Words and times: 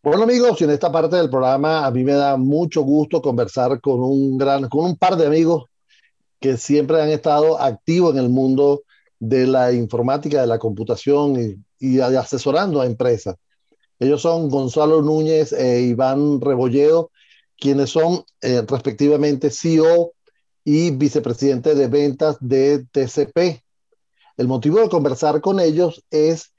Bueno 0.00 0.22
amigos, 0.22 0.60
y 0.60 0.64
en 0.64 0.70
esta 0.70 0.92
parte 0.92 1.16
del 1.16 1.28
programa 1.28 1.84
a 1.84 1.90
mí 1.90 2.04
me 2.04 2.12
da 2.12 2.36
mucho 2.36 2.82
gusto 2.82 3.20
conversar 3.20 3.80
con 3.80 4.00
un 4.00 4.38
gran, 4.38 4.68
con 4.68 4.84
un 4.84 4.96
par 4.96 5.16
de 5.16 5.26
amigos 5.26 5.64
que 6.40 6.56
siempre 6.56 7.02
han 7.02 7.08
estado 7.08 7.60
activos 7.60 8.14
en 8.14 8.20
el 8.20 8.28
mundo 8.28 8.82
de 9.18 9.48
la 9.48 9.72
informática, 9.72 10.40
de 10.40 10.46
la 10.46 10.60
computación 10.60 11.34
y, 11.80 11.96
y 11.96 12.00
asesorando 12.00 12.80
a 12.80 12.86
empresas. 12.86 13.34
Ellos 13.98 14.22
son 14.22 14.48
Gonzalo 14.48 15.02
Núñez 15.02 15.52
e 15.52 15.80
Iván 15.80 16.40
Rebolledo, 16.40 17.10
quienes 17.58 17.90
son 17.90 18.24
eh, 18.40 18.62
respectivamente 18.68 19.50
CEO 19.50 20.12
y 20.62 20.92
vicepresidente 20.92 21.74
de 21.74 21.88
ventas 21.88 22.36
de 22.38 22.86
TCP. 22.92 23.64
El 24.36 24.46
motivo 24.46 24.78
de 24.78 24.88
conversar 24.88 25.40
con 25.40 25.58
ellos 25.58 26.04
es 26.12 26.52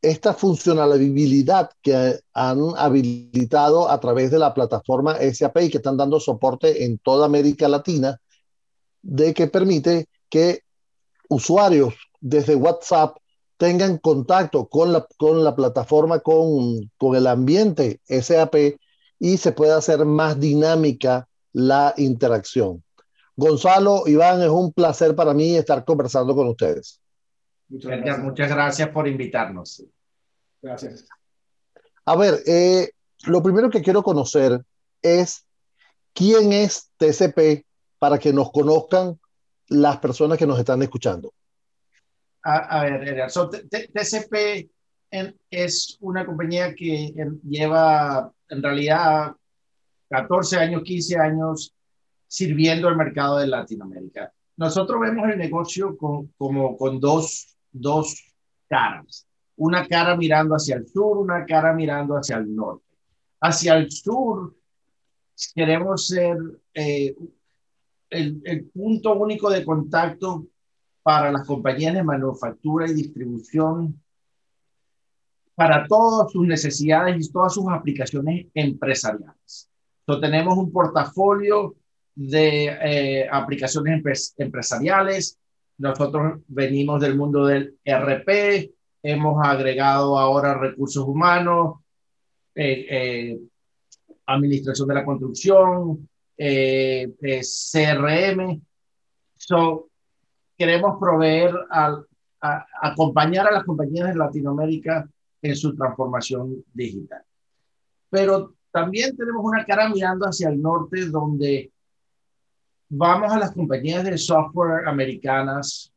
esta 0.00 0.32
funcionalidad 0.32 1.70
que 1.82 2.20
han 2.32 2.58
habilitado 2.76 3.90
a 3.90 3.98
través 4.00 4.30
de 4.30 4.38
la 4.38 4.54
plataforma 4.54 5.16
SAP 5.16 5.62
y 5.62 5.70
que 5.70 5.78
están 5.78 5.96
dando 5.96 6.20
soporte 6.20 6.84
en 6.84 6.98
toda 6.98 7.26
América 7.26 7.68
Latina, 7.68 8.20
de 9.02 9.34
que 9.34 9.48
permite 9.48 10.06
que 10.28 10.60
usuarios 11.28 11.94
desde 12.20 12.54
WhatsApp 12.54 13.16
tengan 13.56 13.98
contacto 13.98 14.68
con 14.68 14.92
la, 14.92 15.06
con 15.16 15.42
la 15.42 15.54
plataforma, 15.56 16.20
con, 16.20 16.90
con 16.96 17.16
el 17.16 17.26
ambiente 17.26 18.00
SAP 18.08 18.78
y 19.18 19.36
se 19.36 19.52
pueda 19.52 19.78
hacer 19.78 20.04
más 20.04 20.38
dinámica 20.38 21.28
la 21.52 21.92
interacción. 21.96 22.84
Gonzalo, 23.34 24.04
Iván, 24.06 24.42
es 24.42 24.48
un 24.48 24.72
placer 24.72 25.14
para 25.14 25.34
mí 25.34 25.56
estar 25.56 25.84
conversando 25.84 26.34
con 26.34 26.48
ustedes. 26.48 27.00
Muchas 27.68 27.90
gracias, 27.90 28.18
muchas 28.18 28.50
gracias 28.50 28.88
por 28.88 29.06
invitarnos. 29.06 29.84
Gracias. 30.62 31.06
A 32.04 32.16
ver, 32.16 32.40
eh, 32.46 32.90
lo 33.26 33.42
primero 33.42 33.70
que 33.70 33.82
quiero 33.82 34.02
conocer 34.02 34.60
es 35.02 35.44
quién 36.12 36.52
es 36.52 36.90
TCP 36.96 37.64
para 37.98 38.18
que 38.18 38.32
nos 38.32 38.50
conozcan 38.50 39.18
las 39.68 39.98
personas 39.98 40.38
que 40.38 40.46
nos 40.46 40.58
están 40.58 40.82
escuchando. 40.82 41.32
A, 42.42 42.84
ver, 42.84 43.28
TCP 43.92 44.70
es 45.50 45.98
una 46.00 46.24
compañía 46.24 46.74
que 46.74 47.12
lleva 47.42 48.32
en 48.48 48.62
realidad 48.62 49.34
14 50.08 50.56
años, 50.56 50.82
15 50.82 51.18
años 51.18 51.74
sirviendo 52.26 52.88
al 52.88 52.96
mercado 52.96 53.38
de 53.38 53.48
Latinoamérica. 53.48 54.32
Nosotros 54.56 55.00
vemos 55.00 55.28
el 55.28 55.38
negocio 55.38 55.96
con, 55.96 56.28
como 56.38 56.76
con 56.76 56.98
dos, 57.00 57.56
dos 57.70 58.34
caras. 58.68 59.27
Una 59.58 59.86
cara 59.86 60.16
mirando 60.16 60.54
hacia 60.54 60.76
el 60.76 60.86
sur, 60.88 61.18
una 61.18 61.44
cara 61.44 61.72
mirando 61.72 62.16
hacia 62.16 62.36
el 62.36 62.54
norte. 62.54 62.84
Hacia 63.40 63.76
el 63.76 63.90
sur 63.90 64.54
queremos 65.54 66.06
ser 66.06 66.36
eh, 66.74 67.14
el, 68.10 68.40
el 68.44 68.64
punto 68.70 69.14
único 69.14 69.50
de 69.50 69.64
contacto 69.64 70.46
para 71.02 71.30
las 71.30 71.46
compañías 71.46 71.94
de 71.94 72.02
manufactura 72.02 72.88
y 72.88 72.94
distribución, 72.94 74.00
para 75.54 75.86
todas 75.88 76.30
sus 76.30 76.46
necesidades 76.46 77.16
y 77.26 77.32
todas 77.32 77.54
sus 77.54 77.64
aplicaciones 77.68 78.46
empresariales. 78.54 79.68
Entonces, 80.00 80.30
tenemos 80.30 80.56
un 80.56 80.70
portafolio 80.70 81.74
de 82.14 82.66
eh, 82.66 83.28
aplicaciones 83.30 84.34
empresariales. 84.38 85.38
Nosotros 85.78 86.40
venimos 86.46 87.00
del 87.00 87.16
mundo 87.16 87.46
del 87.46 87.76
RP, 87.84 88.72
hemos 89.02 89.44
agregado 89.44 90.18
ahora 90.18 90.54
recursos 90.54 91.04
humanos, 91.04 91.80
eh, 92.54 92.86
eh, 92.90 93.38
administración 94.26 94.88
de 94.88 94.94
la 94.94 95.04
construcción, 95.04 96.08
CRM. 97.72 98.60
So, 99.36 99.88
queremos 100.56 100.98
proveer, 100.98 101.54
al, 101.70 102.06
acompañar 102.40 103.48
a 103.48 103.52
las 103.52 103.64
compañías 103.64 104.08
de 104.08 104.14
Latinoamérica 104.16 105.08
en 105.42 105.56
su 105.56 105.74
transformación 105.74 106.64
digital. 106.72 107.22
Pero 108.10 108.54
también 108.70 109.16
tenemos 109.16 109.44
una 109.44 109.64
cara 109.64 109.88
mirando 109.88 110.26
hacia 110.26 110.48
el 110.48 110.60
norte 110.60 111.06
donde 111.06 111.72
vamos 112.88 113.32
a 113.32 113.38
las 113.38 113.52
compañías 113.52 114.04
de 114.04 114.18
software 114.18 114.86
americanas 114.86 115.92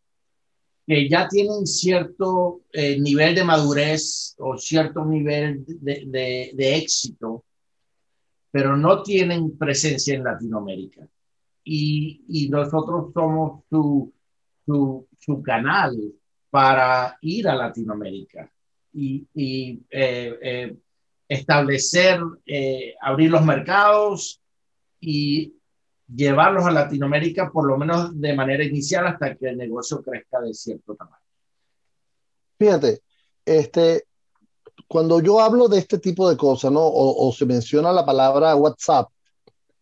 que 0.86 1.08
ya 1.08 1.28
tienen 1.28 1.66
cierto 1.66 2.62
eh, 2.72 3.00
nivel 3.00 3.36
de 3.36 3.44
madurez 3.44 4.36
o 4.40 4.58
cierto 4.58 5.06
nivel 5.06 5.64
de, 5.66 6.76
éxito, 6.76 7.46
pero 8.52 8.76
no 8.76 9.04
tienen 9.04 9.58
presencia 9.58 10.16
en 10.16 10.24
Latinoamérica. 10.24 11.08
Y, 11.64 12.50
nosotros 12.50 13.14
somos 13.14 13.64
su 13.70 14.12
su, 14.66 15.42
canal 15.44 15.96
para 16.50 17.18
ir 17.22 17.48
a 17.48 17.56
Latinoamérica 17.56 18.52
y, 18.94 19.28
eh, 19.34 19.80
eh, 20.42 20.76
establecer, 21.28 22.20
abrir 23.02 23.32
los 23.32 23.46
mercados 23.46 24.42
y 25.00 25.54
llevarlos 26.14 26.66
a 26.66 26.72
Latinoamérica 26.72 27.52
por 27.52 27.68
lo 27.68 27.78
menos 27.78 28.20
de 28.20 28.34
manera 28.34 28.64
inicial 28.64 29.08
hasta 29.08 29.36
que 29.36 29.50
el 29.50 29.58
negocio 29.58 30.02
crezca 30.02 30.40
de 30.42 30.54
cierto 30.54 30.96
tamaño. 30.96 31.24
Fíjate, 32.58 33.02
este, 33.46 34.06
cuando 34.88 35.20
yo 35.22 35.40
hablo 35.40 35.68
de 35.68 35.80
este 35.80 35.98
tipo 35.98 36.30
de 36.30 36.38
cosas, 36.38 36.72
¿no? 36.72 36.82
O, 36.82 37.28
o 37.28 37.32
se 37.32 37.46
menciona 37.46 37.92
la 37.92 38.06
palabra 38.06 38.56
WhatsApp 38.56 39.10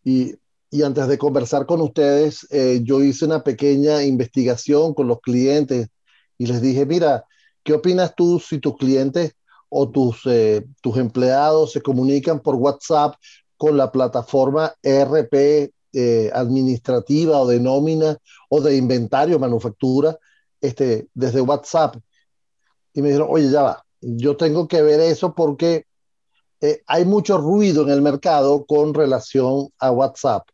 y 0.04 0.34
y 0.72 0.84
antes 0.84 1.08
de 1.08 1.18
conversar 1.18 1.66
con 1.66 1.82
ustedes, 1.82 2.48
eh, 2.52 2.82
yo 2.84 3.02
hice 3.02 3.26
una 3.26 3.44
pequeña 3.44 4.04
investigación 4.04 4.94
con 4.94 5.08
los 5.08 5.20
clientes 5.20 5.88
y 6.38 6.46
les 6.46 6.62
dije, 6.62 6.86
mira, 6.86 7.26
¿qué 7.64 7.74
opinas 7.74 8.14
tú 8.16 8.40
si 8.40 8.60
tus 8.60 8.78
clientes 8.78 9.34
o 9.70 9.90
tus, 9.90 10.22
eh, 10.26 10.66
tus 10.82 10.98
empleados 10.98 11.72
se 11.72 11.82
comunican 11.82 12.40
por 12.40 12.56
WhatsApp 12.56 13.16
con 13.58 13.78
la 13.78 13.92
plataforma 13.92 14.74
ERP 14.84 15.72
eh, 15.94 16.30
administrativa 16.34 17.40
o 17.40 17.48
de 17.48 17.60
nómina 17.60 18.18
o 18.50 18.62
de 18.62 18.76
inventario, 18.78 19.40
manufactura, 19.40 20.18
este, 20.62 21.08
desde 21.14 21.42
WhatsApp? 21.42 21.96
Y 22.94 23.02
me 23.02 23.10
dijeron, 23.10 23.28
oye, 23.32 23.50
ya 23.50 23.62
va, 23.62 23.86
yo 24.02 24.38
tengo 24.38 24.68
que 24.68 24.82
ver 24.82 25.00
eso 25.00 25.34
porque 25.34 25.86
hay 26.88 27.06
mucho 27.06 27.38
ruido 27.38 27.84
en 27.84 27.90
el 27.90 28.02
mercado 28.02 28.66
con 28.66 28.94
relación 28.94 29.70
a 29.80 29.92
WhatsApp. 29.92 30.46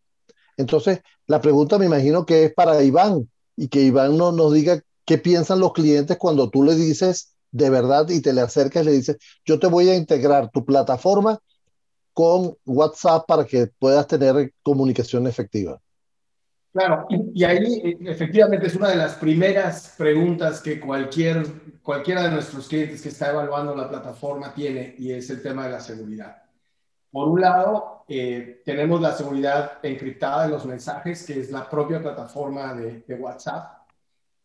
Entonces, 0.55 0.99
la 1.27 1.41
pregunta 1.41 1.77
me 1.77 1.85
imagino 1.85 2.25
que 2.25 2.45
es 2.45 2.53
para 2.53 2.83
Iván 2.83 3.29
y 3.55 3.67
que 3.67 3.81
Iván 3.81 4.17
no, 4.17 4.31
nos 4.31 4.53
diga 4.53 4.81
qué 5.05 5.17
piensan 5.17 5.59
los 5.59 5.73
clientes 5.73 6.17
cuando 6.17 6.49
tú 6.49 6.63
le 6.63 6.75
dices 6.75 7.35
de 7.51 7.69
verdad 7.69 8.09
y 8.09 8.21
te 8.21 8.33
le 8.33 8.41
acercas 8.41 8.83
y 8.83 8.85
le 8.85 8.91
dices, 8.91 9.17
yo 9.45 9.59
te 9.59 9.67
voy 9.67 9.89
a 9.89 9.95
integrar 9.95 10.51
tu 10.51 10.65
plataforma 10.65 11.39
con 12.15 12.55
WhatsApp 12.65 13.25
para 13.27 13.43
que 13.43 13.67
puedas 13.77 14.07
tener 14.07 14.53
comunicación 14.63 15.27
efectiva. 15.27 15.81
Claro, 16.71 17.05
y, 17.09 17.43
ahí 17.43 17.81
eh, 17.83 17.97
efectivamente 18.01 18.67
es 18.67 18.75
una 18.75 18.89
de 18.89 18.95
las 18.95 19.15
primeras 19.15 19.93
preguntas 19.97 20.61
que 20.61 20.79
cualquier, 20.79 21.45
cualquiera 21.83 22.23
de 22.23 22.31
nuestros 22.31 22.69
clientes 22.69 23.01
que 23.01 23.09
está 23.09 23.31
evaluando 23.31 23.75
la 23.75 23.89
plataforma 23.89 24.53
tiene 24.53 24.95
y 24.97 25.11
es 25.11 25.29
el 25.29 25.41
tema 25.41 25.65
de 25.65 25.71
la 25.71 25.79
seguridad. 25.81 26.43
Por 27.11 27.29
un 27.29 27.41
lado, 27.41 28.03
eh, 28.07 28.61
tenemos 28.65 29.01
la 29.01 29.11
seguridad 29.11 29.79
encriptada 29.83 30.43
de 30.43 30.49
los 30.49 30.65
mensajes, 30.65 31.25
que 31.25 31.39
es 31.39 31.51
la 31.51 31.69
propia 31.69 32.01
plataforma 32.01 32.73
de, 32.73 33.03
WhatsApp, 33.15 33.87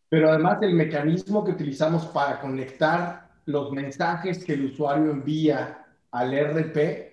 pero 0.09 0.29
además 0.29 0.59
el 0.61 0.73
mecanismo 0.73 1.43
que 1.43 1.51
utilizamos 1.51 2.05
para 2.07 2.39
conectar 2.41 3.29
los 3.45 3.71
mensajes 3.71 4.43
que 4.43 4.53
el 4.53 4.65
usuario 4.65 5.11
envía 5.11 5.85
al 6.11 6.33
RP, 6.33 7.10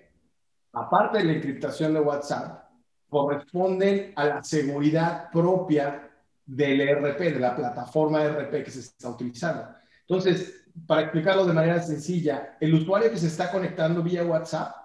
aparte 0.73 1.19
de 1.19 1.23
la 1.25 1.33
encriptación 1.33 1.93
de 1.93 1.99
WhatsApp, 1.99 2.69
corresponden 3.09 4.13
a 4.15 4.25
la 4.25 4.43
seguridad 4.43 5.29
propia 5.31 6.09
del 6.45 6.81
RP, 6.81 7.19
de 7.19 7.39
la 7.39 7.55
plataforma 7.55 8.23
RP 8.23 8.63
que 8.63 8.71
se 8.71 8.79
está 8.79 9.09
utilizando. 9.09 9.67
Entonces, 10.01 10.65
para 10.87 11.01
explicarlo 11.01 11.45
de 11.45 11.53
manera 11.53 11.81
sencilla, 11.81 12.57
el 12.59 12.73
usuario 12.73 13.11
que 13.11 13.17
se 13.17 13.27
está 13.27 13.51
conectando 13.51 14.03
vía 14.03 14.23
WhatsApp 14.23 14.75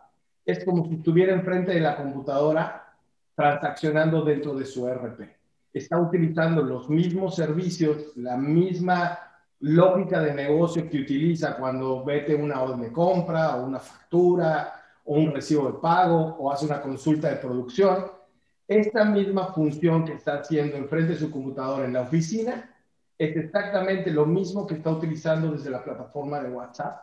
es 0.45 0.65
como 0.65 0.87
si 0.87 0.97
estuviera 0.97 1.33
enfrente 1.33 1.73
de 1.73 1.81
la 1.81 1.97
computadora 1.97 2.95
transaccionando 3.35 4.23
dentro 4.23 4.55
de 4.55 4.65
su 4.65 4.87
RP. 4.87 5.37
Está 5.73 5.99
utilizando 5.99 6.63
los 6.63 6.89
mismos 6.89 7.35
servicios, 7.35 8.17
la 8.17 8.37
misma 8.37 9.19
lógica 9.61 10.21
de 10.21 10.35
negocio 10.35 10.89
que 10.89 11.01
utiliza 11.01 11.57
cuando 11.57 12.05
vete 12.05 12.35
una 12.35 12.61
orden 12.61 12.83
de 12.83 12.93
compra 12.93 13.57
o 13.57 13.67
una 13.67 13.81
factura 13.81 14.84
o 15.05 15.15
un 15.15 15.33
recibo 15.33 15.71
de 15.71 15.79
pago 15.79 16.37
o 16.39 16.51
hace 16.51 16.67
una 16.67 16.81
consulta 16.81 17.29
de 17.29 17.37
producción. 17.37 18.07
Esta 18.67 19.05
misma 19.05 19.53
función 19.53 20.05
que 20.05 20.15
está 20.15 20.39
haciendo 20.39 20.77
enfrente 20.77 21.13
de 21.13 21.19
su 21.19 21.31
computadora 21.31 21.85
en 21.85 21.93
la 21.93 22.03
oficina 22.03 22.71
es 23.19 23.37
exactamente 23.37 24.11
lo 24.11 24.27
mismo 24.27 24.67
que 24.67 24.75
está 24.75 24.91
utilizando 24.91 25.53
desde 25.53 25.71
la 25.71 25.85
plataforma 25.85 26.41
de 26.41 26.51
WhatsApp, 26.51 27.03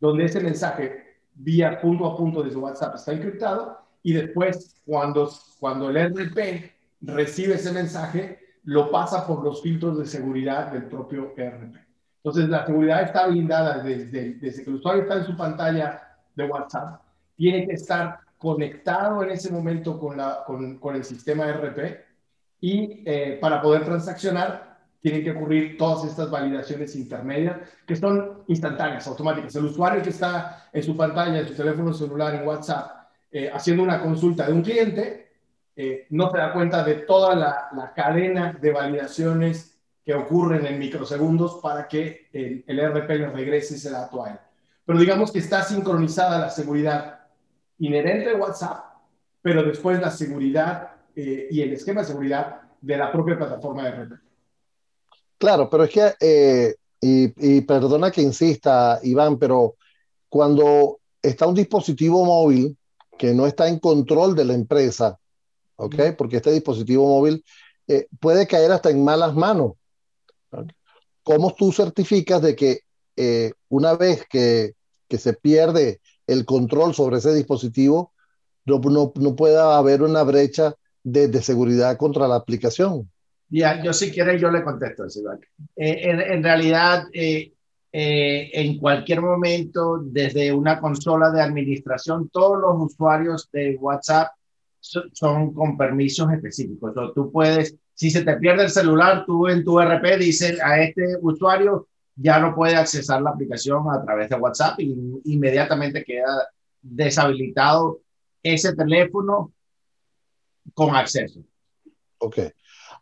donde 0.00 0.24
ese 0.24 0.40
mensaje 0.40 1.18
vía 1.34 1.80
punto 1.80 2.06
a 2.06 2.16
punto 2.16 2.42
desde 2.42 2.56
WhatsApp 2.56 2.94
está 2.94 3.12
encriptado 3.12 3.78
y 4.02 4.12
después 4.12 4.76
cuando, 4.84 5.30
cuando 5.60 5.90
el 5.90 5.96
RP 5.96 6.72
recibe 7.02 7.54
ese 7.54 7.72
mensaje, 7.72 8.38
lo 8.64 8.90
pasa 8.90 9.26
por 9.26 9.44
los 9.44 9.62
filtros 9.62 9.98
de 9.98 10.06
seguridad 10.06 10.72
del 10.72 10.84
propio 10.84 11.34
RP. 11.36 11.76
Entonces, 12.16 12.48
la 12.48 12.64
seguridad 12.64 13.02
está 13.02 13.26
blindada 13.26 13.82
desde, 13.82 14.34
desde 14.34 14.64
que 14.64 14.70
el 14.70 14.76
usuario 14.76 15.02
está 15.02 15.16
en 15.16 15.24
su 15.24 15.36
pantalla 15.36 16.16
de 16.34 16.44
WhatsApp. 16.44 17.03
Tiene 17.36 17.66
que 17.66 17.74
estar 17.74 18.20
conectado 18.38 19.22
en 19.22 19.30
ese 19.30 19.50
momento 19.50 19.98
con, 19.98 20.16
la, 20.16 20.44
con, 20.46 20.78
con 20.78 20.94
el 20.94 21.04
sistema 21.04 21.50
RP 21.50 22.04
y 22.60 23.02
eh, 23.04 23.38
para 23.40 23.60
poder 23.60 23.84
transaccionar 23.84 24.74
tienen 25.00 25.22
que 25.22 25.32
ocurrir 25.32 25.76
todas 25.76 26.08
estas 26.08 26.30
validaciones 26.30 26.96
intermedias 26.96 27.58
que 27.86 27.94
son 27.94 28.42
instantáneas, 28.46 29.06
automáticas. 29.06 29.54
El 29.54 29.66
usuario 29.66 30.02
que 30.02 30.08
está 30.08 30.68
en 30.72 30.82
su 30.82 30.96
pantalla, 30.96 31.40
en 31.40 31.46
su 31.46 31.54
teléfono 31.54 31.92
celular, 31.92 32.34
en 32.34 32.46
WhatsApp, 32.46 33.08
eh, 33.30 33.50
haciendo 33.52 33.82
una 33.82 34.00
consulta 34.00 34.46
de 34.46 34.54
un 34.54 34.62
cliente, 34.62 35.32
eh, 35.76 36.06
no 36.08 36.30
se 36.30 36.38
da 36.38 36.54
cuenta 36.54 36.82
de 36.82 36.94
toda 36.94 37.34
la, 37.34 37.68
la 37.76 37.92
cadena 37.92 38.56
de 38.58 38.72
validaciones 38.72 39.78
que 40.02 40.14
ocurren 40.14 40.64
en 40.64 40.78
microsegundos 40.78 41.60
para 41.62 41.86
que 41.86 42.28
el, 42.32 42.64
el 42.66 42.80
RP 42.80 43.10
le 43.10 43.30
regrese 43.30 43.74
ese 43.74 43.90
dato 43.90 44.24
a 44.24 44.30
él. 44.30 44.38
Pero 44.86 44.98
digamos 44.98 45.32
que 45.32 45.38
está 45.38 45.62
sincronizada 45.62 46.38
la 46.38 46.50
seguridad 46.50 47.13
inherente 47.78 48.30
de 48.30 48.34
WhatsApp, 48.34 48.84
pero 49.42 49.62
después 49.62 50.00
la 50.00 50.10
seguridad 50.10 50.92
eh, 51.14 51.48
y 51.50 51.60
el 51.60 51.72
esquema 51.72 52.00
de 52.00 52.08
seguridad 52.08 52.62
de 52.80 52.96
la 52.96 53.10
propia 53.12 53.36
plataforma 53.36 53.84
de 53.84 53.90
RP. 53.90 54.12
Claro, 55.38 55.68
pero 55.68 55.84
es 55.84 55.90
que, 55.90 56.14
eh, 56.20 56.74
y, 57.00 57.56
y, 57.56 57.60
perdona 57.62 58.10
que 58.10 58.22
insista, 58.22 58.98
Iván, 59.02 59.38
pero 59.38 59.76
cuando 60.28 61.00
está 61.20 61.46
un 61.46 61.54
dispositivo 61.54 62.24
móvil 62.24 62.76
que 63.18 63.34
no 63.34 63.46
está 63.46 63.68
en 63.68 63.78
control 63.78 64.34
de 64.34 64.44
la 64.44 64.54
empresa, 64.54 65.18
¿ok? 65.76 66.16
Porque 66.16 66.36
este 66.36 66.52
dispositivo 66.52 67.06
móvil 67.06 67.44
eh, 67.86 68.06
puede 68.20 68.46
caer 68.46 68.72
hasta 68.72 68.90
en 68.90 69.04
malas 69.04 69.34
manos. 69.34 69.72
¿Cómo 71.22 71.54
tú 71.54 71.72
certificas 71.72 72.42
de 72.42 72.54
que 72.54 72.80
eh, 73.16 73.52
una 73.68 73.94
vez 73.94 74.26
que, 74.28 74.74
que, 75.08 75.18
se 75.18 75.32
pierde 75.32 76.00
el 76.26 76.44
control 76.44 76.94
sobre 76.94 77.18
ese 77.18 77.34
dispositivo, 77.34 78.12
no, 78.64 78.78
no, 78.78 79.12
no 79.14 79.36
pueda 79.36 79.76
haber 79.76 80.02
una 80.02 80.22
brecha 80.22 80.74
de, 81.02 81.28
de, 81.28 81.42
seguridad 81.42 81.96
contra 81.96 82.26
la 82.26 82.36
aplicación? 82.36 83.10
Ya, 83.50 83.82
yo 83.82 83.92
si 83.92 84.10
quiere 84.10 84.38
yo 84.38 84.50
le 84.50 84.64
contesto 84.64 85.04
eh, 85.04 85.30
en, 85.76 86.20
en, 86.20 86.42
realidad, 86.42 87.04
eh, 87.12 87.52
eh, 87.92 88.50
en 88.52 88.78
cualquier 88.78 89.20
momento, 89.20 90.00
desde 90.02 90.52
una 90.52 90.80
consola 90.80 91.30
de 91.30 91.42
administración, 91.42 92.30
todos 92.30 92.58
los 92.58 92.92
usuarios 92.92 93.48
de 93.52 93.76
WhatsApp 93.76 94.28
son, 94.80 95.10
son 95.12 95.52
con 95.52 95.76
permisos 95.76 96.32
específicos. 96.32 96.90
Entonces, 96.90 97.14
tú 97.14 97.30
puedes 97.30 97.76
si 97.94 98.10
se 98.10 98.24
te 98.24 98.36
pierde 98.36 98.64
el 98.64 98.70
celular, 98.70 99.24
tú 99.24 99.48
en 99.48 99.64
tu 99.64 99.80
RP 99.80 100.18
dices 100.18 100.60
a 100.60 100.80
este 100.82 101.16
usuario 101.22 101.88
ya 102.16 102.38
no 102.38 102.54
puede 102.54 102.76
accesar 102.76 103.22
la 103.22 103.30
aplicación 103.30 103.84
a 103.90 104.02
través 104.04 104.28
de 104.28 104.36
WhatsApp 104.36 104.78
y 104.80 104.94
inmediatamente 105.24 106.04
queda 106.04 106.48
deshabilitado 106.80 108.00
ese 108.42 108.74
teléfono 108.74 109.52
con 110.74 110.94
acceso. 110.94 111.40
Ok. 112.18 112.38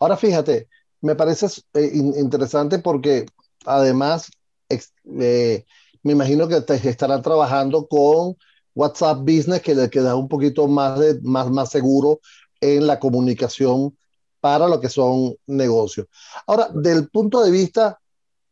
Ahora 0.01 0.17
fíjate, 0.17 0.69
me 1.01 1.15
parece 1.15 1.47
eh, 1.75 1.91
interesante 1.95 2.79
porque 2.79 3.27
además 3.65 4.31
eh, 4.69 5.65
me 6.03 6.13
imagino 6.13 6.49
que 6.49 6.61
te 6.63 6.75
estarán 6.89 7.23
trabajando 7.23 7.87
con 7.87 8.37
WhatsApp 8.75 9.19
Business 9.19 9.61
que 9.61 9.75
le 9.75 9.91
queda 9.91 10.17
un 10.17 10.29
poquito 10.29 10.67
más, 10.67 10.99
de, 10.99 11.21
más, 11.23 11.51
más 11.51 11.71
seguro 11.71 12.21
en 12.61 12.87
la 12.87 12.99
comunicación 12.99 13.97
para 14.41 14.67
lo 14.67 14.81
que 14.81 14.89
son 14.89 15.37
negocios. 15.47 16.07
Ahora, 16.47 16.69
del 16.73 17.09
punto 17.09 17.45
de 17.45 17.51
vista 17.51 18.01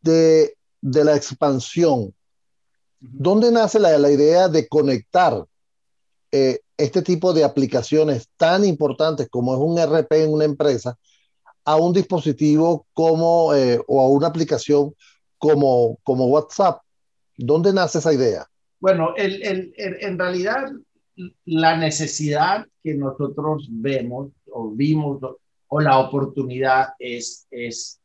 de, 0.03 0.57
de 0.81 1.05
la 1.05 1.17
expansión, 1.17 2.15
¿dónde 3.01 3.51
nace 3.51 3.79
la, 3.79 3.97
la 3.99 4.11
idea 4.11 4.49
de 4.49 4.69
conectar 4.69 5.45
eh, 6.33 6.61
este 6.77 7.03
tipo 7.03 7.33
de 7.33 7.45
aplicaciones 7.45 8.29
tan 8.37 8.65
importantes 8.65 9.29
como 9.29 9.55
es 9.55 9.61
un 9.61 9.79
RP 9.79 10.13
en 10.25 10.33
una 10.33 10.45
empresa 10.45 10.97
a 11.65 11.77
un 11.77 11.93
dispositivo 11.93 12.87
como 12.93 13.55
eh, 13.55 13.81
o 13.87 14.01
a 14.01 14.09
una 14.09 14.29
aplicación 14.29 14.95
como, 15.39 15.99
como 16.03 16.27
WhatsApp? 16.27 16.81
¿Dónde 17.37 17.73
nace 17.73 17.99
esa 17.99 18.13
idea? 18.13 18.47
Bueno, 18.79 19.15
el, 19.17 19.43
el, 19.43 19.73
el, 19.77 19.97
en 20.01 20.19
realidad 20.19 20.71
la 21.45 21.77
necesidad 21.77 22.67
que 22.83 22.95
nosotros 22.95 23.69
vemos 23.71 24.31
o 24.53 24.71
vimos 24.71 25.21
o 25.69 25.81
la 25.81 25.99
oportunidad 25.99 26.89
es, 26.99 27.47
es, 27.51 28.01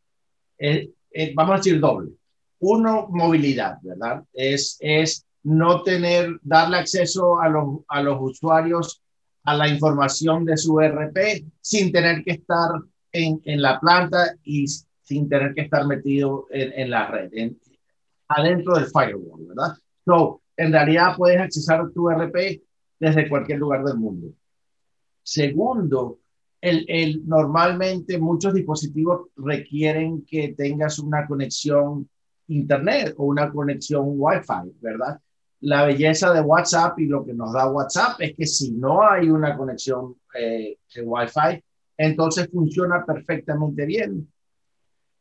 es, 0.58 0.90
es, 1.16 1.34
vamos 1.34 1.54
a 1.54 1.58
decir, 1.58 1.80
doble. 1.80 2.12
Uno, 2.60 3.08
movilidad, 3.10 3.78
¿verdad? 3.82 4.24
Es, 4.34 4.78
es 4.80 5.26
no 5.44 5.84
tener, 5.84 6.40
darle 6.42 6.78
acceso 6.78 7.40
a 7.40 7.50
los, 7.50 7.80
a 7.88 8.02
los 8.02 8.18
usuarios 8.20 9.02
a 9.46 9.56
la 9.56 9.68
información 9.68 10.44
de 10.44 10.58
su 10.58 10.80
RP 10.80 11.46
sin 11.62 11.92
tener 11.92 12.24
que 12.24 12.32
estar 12.32 12.70
en, 13.12 13.40
en 13.46 13.62
la 13.62 13.80
planta 13.80 14.36
y 14.44 14.66
sin 14.68 15.30
tener 15.30 15.54
que 15.54 15.62
estar 15.62 15.86
metido 15.86 16.48
en, 16.50 16.74
en 16.74 16.90
la 16.90 17.08
red, 17.08 17.30
en, 17.34 17.60
adentro 18.28 18.74
del 18.74 18.88
firewall, 18.88 19.46
¿verdad? 19.48 19.78
So, 20.04 20.42
en 20.58 20.72
realidad 20.72 21.16
puedes 21.16 21.40
accesar 21.40 21.92
tu 21.92 22.10
RP 22.10 22.64
desde 23.00 23.30
cualquier 23.30 23.60
lugar 23.60 23.84
del 23.84 23.98
mundo. 23.98 24.34
Segundo, 25.22 26.20
normalmente 27.26 28.18
muchos 28.18 28.54
dispositivos 28.54 29.28
requieren 29.38 30.26
que 30.26 30.54
tengas 30.58 31.00
una 31.00 31.28
conexión 31.28 32.10
internet 32.48 33.14
o 33.18 33.26
una 33.26 33.52
conexión 33.52 34.04
Wi-Fi, 34.06 34.72
¿verdad? 34.82 35.20
La 35.62 35.86
belleza 35.86 36.34
de 36.34 36.42
WhatsApp 36.42 37.00
y 37.00 37.06
lo 37.06 37.26
que 37.26 37.34
nos 37.34 37.54
da 37.54 37.72
WhatsApp 37.72 38.20
es 38.20 38.36
que 38.36 38.46
si 38.46 38.72
no 38.72 39.08
hay 39.08 39.30
una 39.30 39.58
conexión 39.58 40.16
eh, 40.38 40.78
Wi-Fi, 41.02 41.64
entonces 41.98 42.50
funciona 42.52 43.06
perfectamente 43.06 43.86
bien 43.86 44.28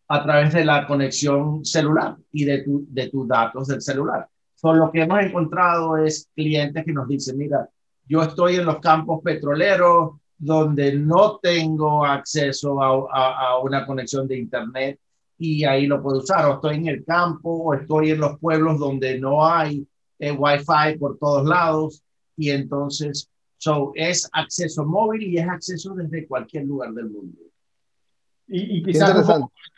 a 0.09 0.23
través 0.23 0.53
de 0.53 0.65
la 0.65 0.87
conexión 0.87 1.65
celular 1.65 2.17
y 2.33 2.45
de, 2.45 2.63
tu, 2.63 2.87
de 2.89 3.09
tus 3.09 3.27
datos 3.27 3.69
del 3.69 3.81
celular. 3.81 4.29
So, 4.55 4.73
lo 4.73 4.91
que 4.91 5.03
hemos 5.03 5.21
encontrado 5.21 5.97
es 5.97 6.29
clientes 6.35 6.85
que 6.85 6.93
nos 6.93 7.09
dicen, 7.09 7.39
mira, 7.39 7.69
yo 8.07 8.23
estoy 8.23 8.57
en 8.57 8.67
los 8.67 8.81
campos 8.81 9.21
petroleros, 9.23 10.17
donde 10.39 10.95
no 10.95 11.39
tengo 11.39 12.05
acceso 12.05 12.83
a, 12.83 13.09
a, 13.13 13.49
a, 13.49 13.59
una 13.59 13.87
conexión 13.87 14.27
de 14.27 14.39
Internet 14.39 14.99
y 15.39 15.65
ahí 15.65 15.87
lo 15.87 16.03
puedo 16.03 16.19
usar. 16.19 16.47
O 16.47 16.55
estoy 16.55 16.77
en 16.77 16.89
el 16.89 17.05
campo 17.05 17.51
o 17.51 17.75
estoy 17.75 18.11
en 18.11 18.21
los 18.21 18.39
pueblos 18.39 18.79
donde 18.79 19.19
no 19.19 19.47
hay 19.47 19.87
eh, 20.19 20.33
Wi-Fi 20.33 20.99
por 20.99 21.19
todos 21.19 21.47
lados 21.47 22.03
y 22.37 22.51
entonces 22.51 23.29
so, 23.59 23.93
es 23.95 24.29
acceso 24.33 24.85
móvil 24.85 25.23
y 25.23 25.39
es 25.39 25.49
acceso 25.49 25.95
desde 25.95 26.27
cualquier 26.27 26.65
lugar 26.65 26.93
del 26.93 27.11
mundo. 27.11 27.39
Y, 28.47 28.79
y 28.79 28.83
quizás 28.83 29.27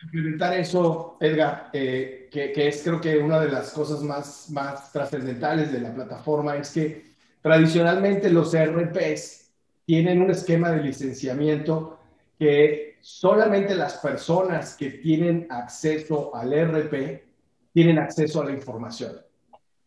implementar 0.02 0.54
eso, 0.54 1.16
Edgar, 1.20 1.70
eh, 1.72 2.28
que, 2.32 2.50
que, 2.50 2.66
es 2.66 2.82
creo 2.82 3.00
que 3.00 3.16
una 3.18 3.38
de 3.38 3.48
las 3.48 3.70
cosas 3.72 4.02
más, 4.02 4.50
más 4.50 4.90
trascendentales 4.90 5.70
de 5.70 5.80
la 5.80 5.94
plataforma 5.94 6.56
es 6.56 6.70
que 6.70 7.04
tradicionalmente 7.42 8.28
los 8.28 8.52
RPs 8.56 9.45
tienen 9.86 10.20
un 10.20 10.30
esquema 10.30 10.72
de 10.72 10.82
licenciamiento 10.82 11.98
que 12.38 12.96
solamente 13.00 13.74
las 13.74 13.94
personas 13.94 14.76
que 14.76 14.90
tienen 14.90 15.46
acceso 15.48 16.34
al 16.34 16.52
RP 16.52 17.24
tienen 17.72 17.98
acceso 17.98 18.42
a 18.42 18.46
la 18.46 18.50
información. 18.50 19.12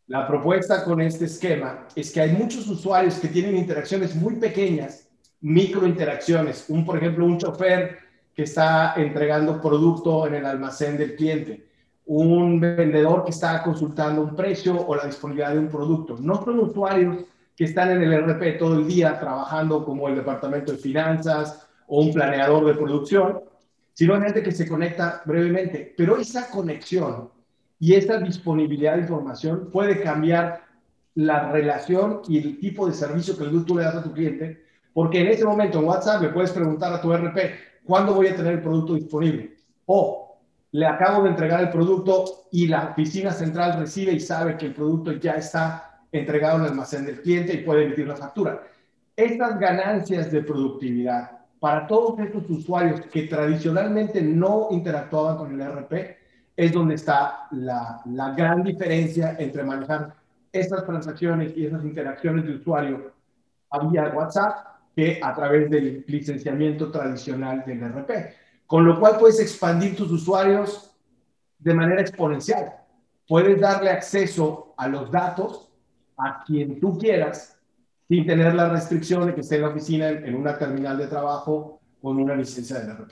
La 0.07 0.25
propuesta 0.27 0.83
con 0.83 1.01
este 1.01 1.25
esquema 1.25 1.85
es 1.95 2.11
que 2.11 2.21
hay 2.21 2.31
muchos 2.31 2.67
usuarios 2.67 3.19
que 3.19 3.27
tienen 3.27 3.57
interacciones 3.57 4.15
muy 4.15 4.37
pequeñas, 4.37 5.07
microinteracciones. 5.41 6.65
Un, 6.69 6.85
por 6.85 6.97
ejemplo, 6.97 7.25
un 7.25 7.37
chofer 7.37 7.99
que 8.33 8.43
está 8.43 8.93
entregando 8.95 9.61
producto 9.61 10.25
en 10.25 10.35
el 10.35 10.45
almacén 10.45 10.97
del 10.97 11.15
cliente, 11.15 11.67
un 12.05 12.59
vendedor 12.59 13.25
que 13.25 13.31
está 13.31 13.61
consultando 13.61 14.21
un 14.21 14.35
precio 14.35 14.79
o 14.87 14.95
la 14.95 15.05
disponibilidad 15.05 15.51
de 15.51 15.59
un 15.59 15.67
producto. 15.67 16.17
No 16.19 16.43
son 16.43 16.59
usuarios 16.59 17.25
que 17.59 17.65
están 17.65 17.91
en 17.91 18.01
el 18.01 18.13
RP 18.23 18.57
todo 18.57 18.79
el 18.79 18.87
día 18.87 19.19
trabajando 19.19 19.83
como 19.83 20.07
el 20.07 20.15
departamento 20.15 20.71
de 20.71 20.77
finanzas 20.77 21.67
o 21.87 21.99
un 22.03 22.13
planeador 22.13 22.65
de 22.65 22.73
producción, 22.73 23.41
sino 23.91 24.21
gente 24.21 24.41
que 24.41 24.53
se 24.53 24.65
conecta 24.65 25.21
brevemente. 25.25 25.93
Pero 25.97 26.15
esa 26.15 26.49
conexión 26.49 27.29
y 27.77 27.95
esa 27.95 28.17
disponibilidad 28.19 28.93
de 28.95 29.01
información 29.01 29.69
puede 29.73 30.01
cambiar 30.01 30.61
la 31.15 31.51
relación 31.51 32.21
y 32.29 32.37
el 32.37 32.61
tipo 32.61 32.87
de 32.87 32.93
servicio 32.93 33.37
que 33.37 33.43
tú 33.43 33.75
le 33.75 33.83
das 33.83 33.95
a 33.95 34.03
tu 34.03 34.13
cliente, 34.13 34.63
porque 34.93 35.19
en 35.19 35.27
ese 35.27 35.43
momento 35.43 35.79
en 35.79 35.85
WhatsApp 35.85 36.21
le 36.21 36.29
puedes 36.29 36.51
preguntar 36.51 36.93
a 36.93 37.01
tu 37.01 37.11
RP, 37.11 37.39
¿cuándo 37.83 38.13
voy 38.13 38.27
a 38.27 38.37
tener 38.37 38.53
el 38.53 38.61
producto 38.61 38.93
disponible? 38.93 39.57
O 39.85 40.37
le 40.71 40.85
acabo 40.85 41.23
de 41.23 41.31
entregar 41.31 41.59
el 41.59 41.69
producto 41.71 42.47
y 42.53 42.67
la 42.67 42.91
oficina 42.91 43.33
central 43.33 43.77
recibe 43.77 44.13
y 44.13 44.21
sabe 44.21 44.55
que 44.55 44.67
el 44.67 44.73
producto 44.73 45.11
ya 45.11 45.33
está 45.33 45.88
entregado 46.11 46.57
en 46.57 46.63
el 46.63 46.69
almacén 46.69 47.05
del 47.05 47.21
cliente 47.21 47.53
y 47.53 47.63
puede 47.63 47.85
emitir 47.85 48.07
la 48.07 48.15
factura. 48.15 48.63
Estas 49.15 49.59
ganancias 49.59 50.31
de 50.31 50.41
productividad 50.43 51.39
para 51.59 51.87
todos 51.87 52.19
estos 52.19 52.49
usuarios 52.49 53.01
que 53.01 53.23
tradicionalmente 53.23 54.21
no 54.21 54.69
interactuaban 54.71 55.37
con 55.37 55.53
el 55.53 55.61
ERP 55.61 56.17
es 56.55 56.71
donde 56.71 56.95
está 56.95 57.47
la, 57.51 58.01
la 58.05 58.31
gran 58.31 58.63
diferencia 58.63 59.35
entre 59.39 59.63
manejar 59.63 60.13
estas 60.51 60.85
transacciones 60.85 61.55
y 61.55 61.65
esas 61.65 61.83
interacciones 61.83 62.45
de 62.45 62.55
usuario 62.55 63.13
vía 63.91 64.11
WhatsApp 64.15 64.67
que 64.95 65.19
a 65.21 65.33
través 65.33 65.69
del 65.69 66.03
licenciamiento 66.07 66.91
tradicional 66.91 67.63
del 67.65 67.83
ERP. 67.83 68.11
Con 68.65 68.85
lo 68.85 68.99
cual 68.99 69.17
puedes 69.19 69.39
expandir 69.39 69.95
tus 69.95 70.11
usuarios 70.11 70.95
de 71.59 71.73
manera 71.73 72.01
exponencial. 72.01 72.73
Puedes 73.27 73.59
darle 73.59 73.91
acceso 73.91 74.73
a 74.77 74.87
los 74.87 75.11
datos 75.11 75.68
a 76.19 76.43
quien 76.45 76.79
tú 76.79 76.97
quieras 76.97 77.57
sin 78.07 78.25
tener 78.25 78.55
la 78.55 78.69
restricción 78.69 79.27
de 79.27 79.35
que 79.35 79.41
esté 79.41 79.55
en 79.55 79.61
la 79.61 79.69
oficina 79.69 80.09
en, 80.09 80.35
una 80.35 80.57
terminal 80.57 80.97
de 80.97 81.07
trabajo 81.07 81.79
con 82.01 82.17
una 82.17 82.35
licencia 82.35 82.79
de 82.79 82.91
RP. 82.91 83.11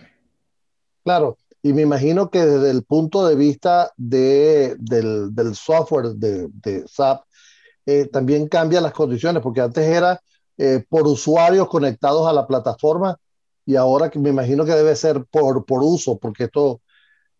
Claro, 1.04 1.38
y 1.62 1.72
me 1.74 1.84
imagino 1.84 2.30
que 2.30 2.44
desde 2.44 2.72
el 2.72 2.84
punto 2.84 3.28
de 3.28 3.36
vista 3.36 3.92
de, 3.96 4.76
del, 4.80 5.56
software 5.56 6.16
de, 6.16 6.84
SAP, 6.88 7.24
eh, 7.86 8.08
también 8.08 8.48
cambia 8.48 8.82
las 8.82 8.92
condiciones, 8.92 9.42
porque 9.44 9.62
antes 9.62 9.86
era 9.86 10.20
eh, 10.58 10.84
por 10.90 11.08
usuarios 11.08 11.70
conectados 11.70 12.28
a 12.28 12.34
la 12.34 12.48
plataforma 12.48 13.18
y 13.66 13.76
ahora 13.76 14.10
me 14.16 14.30
imagino 14.30 14.66
que 14.66 14.72
debe 14.72 14.96
ser 14.96 15.26
por, 15.30 15.66
por 15.66 15.84
uso, 15.84 16.18
porque 16.18 16.46
esto, 16.46 16.82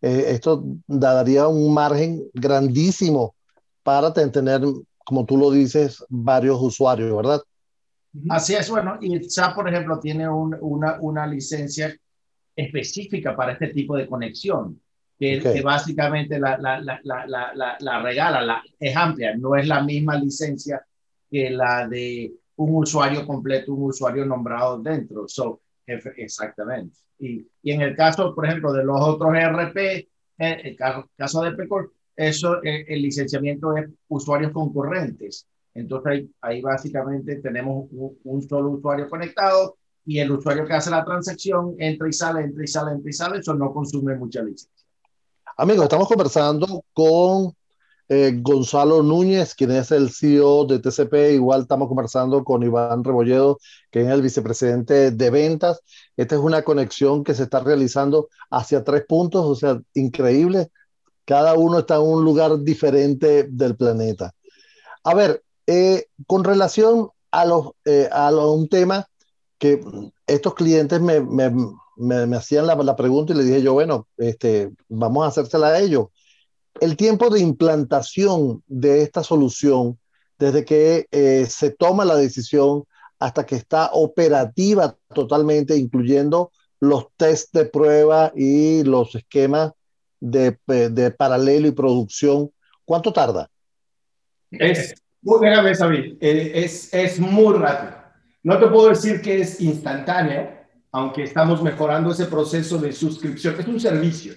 eh, 0.00 0.26
esto 0.28 0.62
daría 0.86 1.48
un 1.48 1.74
margen 1.74 2.22
grandísimo 2.34 3.34
para 3.82 4.12
tener 4.12 4.62
como 5.08 5.24
tú 5.24 5.38
lo 5.38 5.50
dices, 5.50 6.04
varios 6.10 6.60
usuarios, 6.60 7.16
¿verdad? 7.16 7.40
Así 8.28 8.54
es, 8.54 8.68
bueno, 8.68 8.98
y 9.00 9.24
SAP, 9.24 9.54
por 9.54 9.66
ejemplo, 9.66 9.98
tiene 9.98 10.28
una, 10.28 10.98
una 11.00 11.26
licencia 11.26 11.96
específica 12.54 13.34
para 13.34 13.52
este 13.52 13.68
tipo 13.68 13.96
de 13.96 14.06
conexión, 14.06 14.78
que, 15.18 15.40
que 15.40 15.62
básicamente 15.62 16.38
la, 16.38 16.58
la, 16.58 16.78
la, 16.82 17.78
la, 17.80 18.02
regala, 18.02 18.42
la, 18.42 18.62
es 18.78 18.94
amplia, 18.94 19.34
no 19.34 19.56
es 19.56 19.66
la 19.66 19.82
misma 19.82 20.16
licencia 20.16 20.84
que 21.30 21.48
la 21.48 21.88
de 21.88 22.30
un 22.56 22.74
usuario 22.74 23.26
completo, 23.26 23.72
un 23.72 23.88
usuario 23.88 24.26
nombrado 24.26 24.78
dentro. 24.82 25.26
So, 25.26 25.62
exactamente. 25.86 26.98
Y, 27.18 27.46
y 27.62 27.72
en 27.72 27.80
el 27.80 27.96
caso, 27.96 28.34
por 28.34 28.44
ejemplo, 28.44 28.74
de 28.74 28.84
los 28.84 29.00
otros 29.00 29.34
ERP, 29.34 29.76
en 30.36 30.52
eh, 30.52 30.60
el 30.64 30.76
caso 31.16 31.40
de 31.40 31.52
Pecor, 31.52 31.94
eso, 32.18 32.62
eh, 32.64 32.84
el 32.88 33.00
licenciamiento 33.00 33.76
es 33.76 33.88
usuarios 34.08 34.50
concurrentes. 34.50 35.46
Entonces 35.72 36.12
ahí, 36.12 36.30
ahí 36.40 36.60
básicamente 36.60 37.36
tenemos 37.36 37.86
un, 38.24 38.48
solo 38.48 38.70
usuario 38.70 39.08
conectado 39.08 39.76
y 40.04 40.18
el 40.18 40.32
usuario 40.32 40.66
que 40.66 40.72
hace 40.72 40.90
la 40.90 41.04
transacción 41.04 41.76
entra 41.78 42.08
y 42.08 42.12
sale, 42.12 42.42
entra 42.42 42.64
y 42.64 42.66
sale, 42.66 42.92
entra 42.92 43.08
y 43.08 43.12
sale, 43.12 43.38
eso 43.38 43.54
no 43.54 43.72
consume 43.72 44.16
mucha 44.16 44.42
licencia. 44.42 44.84
Amigos, 45.56 45.84
estamos 45.84 46.08
conversando 46.08 46.84
con 46.92 47.52
eh, 48.08 48.36
Gonzalo 48.42 49.02
Núñez, 49.04 49.54
quien 49.54 49.70
es 49.70 49.92
el 49.92 50.10
CEO 50.10 50.64
de 50.64 50.80
TCP. 50.80 51.34
Igual 51.34 51.62
estamos 51.62 51.86
conversando 51.86 52.42
con 52.42 52.64
Iván 52.64 53.04
Rebolledo, 53.04 53.58
que 53.92 54.00
es 54.00 54.08
el 54.08 54.22
vicepresidente 54.22 55.12
de 55.12 55.30
ventas. 55.30 55.82
Esta 56.16 56.34
es 56.34 56.40
una 56.40 56.62
conexión 56.62 57.22
que 57.22 57.34
se 57.34 57.44
está 57.44 57.60
realizando 57.60 58.28
hacia 58.50 58.82
tres 58.82 59.04
puntos, 59.06 59.44
o 59.44 59.54
sea, 59.54 59.80
increíble. 59.94 60.70
Cada 61.28 61.52
uno 61.52 61.80
está 61.80 61.96
en 61.96 62.04
un 62.04 62.24
lugar 62.24 62.58
diferente 62.60 63.42
del 63.50 63.76
planeta. 63.76 64.34
A 65.04 65.12
ver, 65.12 65.42
eh, 65.66 66.06
con 66.26 66.42
relación 66.42 67.10
a, 67.30 67.44
los, 67.44 67.72
eh, 67.84 68.08
a 68.10 68.30
un 68.30 68.66
tema 68.70 69.06
que 69.58 69.78
estos 70.26 70.54
clientes 70.54 71.02
me, 71.02 71.20
me, 71.20 71.52
me, 71.98 72.34
hacían 72.34 72.66
la, 72.66 72.76
la, 72.76 72.96
pregunta 72.96 73.34
y 73.34 73.36
le 73.36 73.44
dije 73.44 73.60
yo, 73.60 73.74
bueno, 73.74 74.08
este, 74.16 74.72
vamos 74.88 75.22
a 75.22 75.28
hacérsela 75.28 75.66
a 75.66 75.80
ellos. 75.80 76.06
El 76.80 76.96
tiempo 76.96 77.28
de 77.28 77.40
implantación 77.40 78.62
de 78.66 79.02
esta 79.02 79.22
solución, 79.22 79.98
desde 80.38 80.64
que 80.64 81.08
eh, 81.10 81.44
se 81.46 81.72
toma 81.72 82.06
la 82.06 82.16
decisión 82.16 82.84
hasta 83.18 83.44
que 83.44 83.56
está 83.56 83.90
operativa 83.92 84.96
totalmente, 85.14 85.76
incluyendo 85.76 86.52
los 86.80 87.08
test 87.18 87.52
de 87.52 87.66
prueba 87.66 88.32
y 88.34 88.82
los 88.84 89.14
esquemas 89.14 89.72
de, 90.20 90.58
de 90.66 91.10
paralelo 91.10 91.68
y 91.68 91.72
producción, 91.72 92.50
¿cuánto 92.84 93.12
tarda? 93.12 93.48
Es, 94.50 94.94
déjame 95.22 95.74
saber, 95.74 96.16
eh, 96.20 96.52
es, 96.54 96.92
es 96.92 97.20
muy 97.20 97.54
rápido. 97.54 97.98
No 98.42 98.58
te 98.58 98.66
puedo 98.68 98.88
decir 98.88 99.20
que 99.20 99.40
es 99.40 99.60
instantáneo, 99.60 100.50
aunque 100.92 101.24
estamos 101.24 101.62
mejorando 101.62 102.12
ese 102.12 102.26
proceso 102.26 102.78
de 102.78 102.92
suscripción. 102.92 103.56
Es 103.58 103.66
un 103.66 103.80
servicio. 103.80 104.34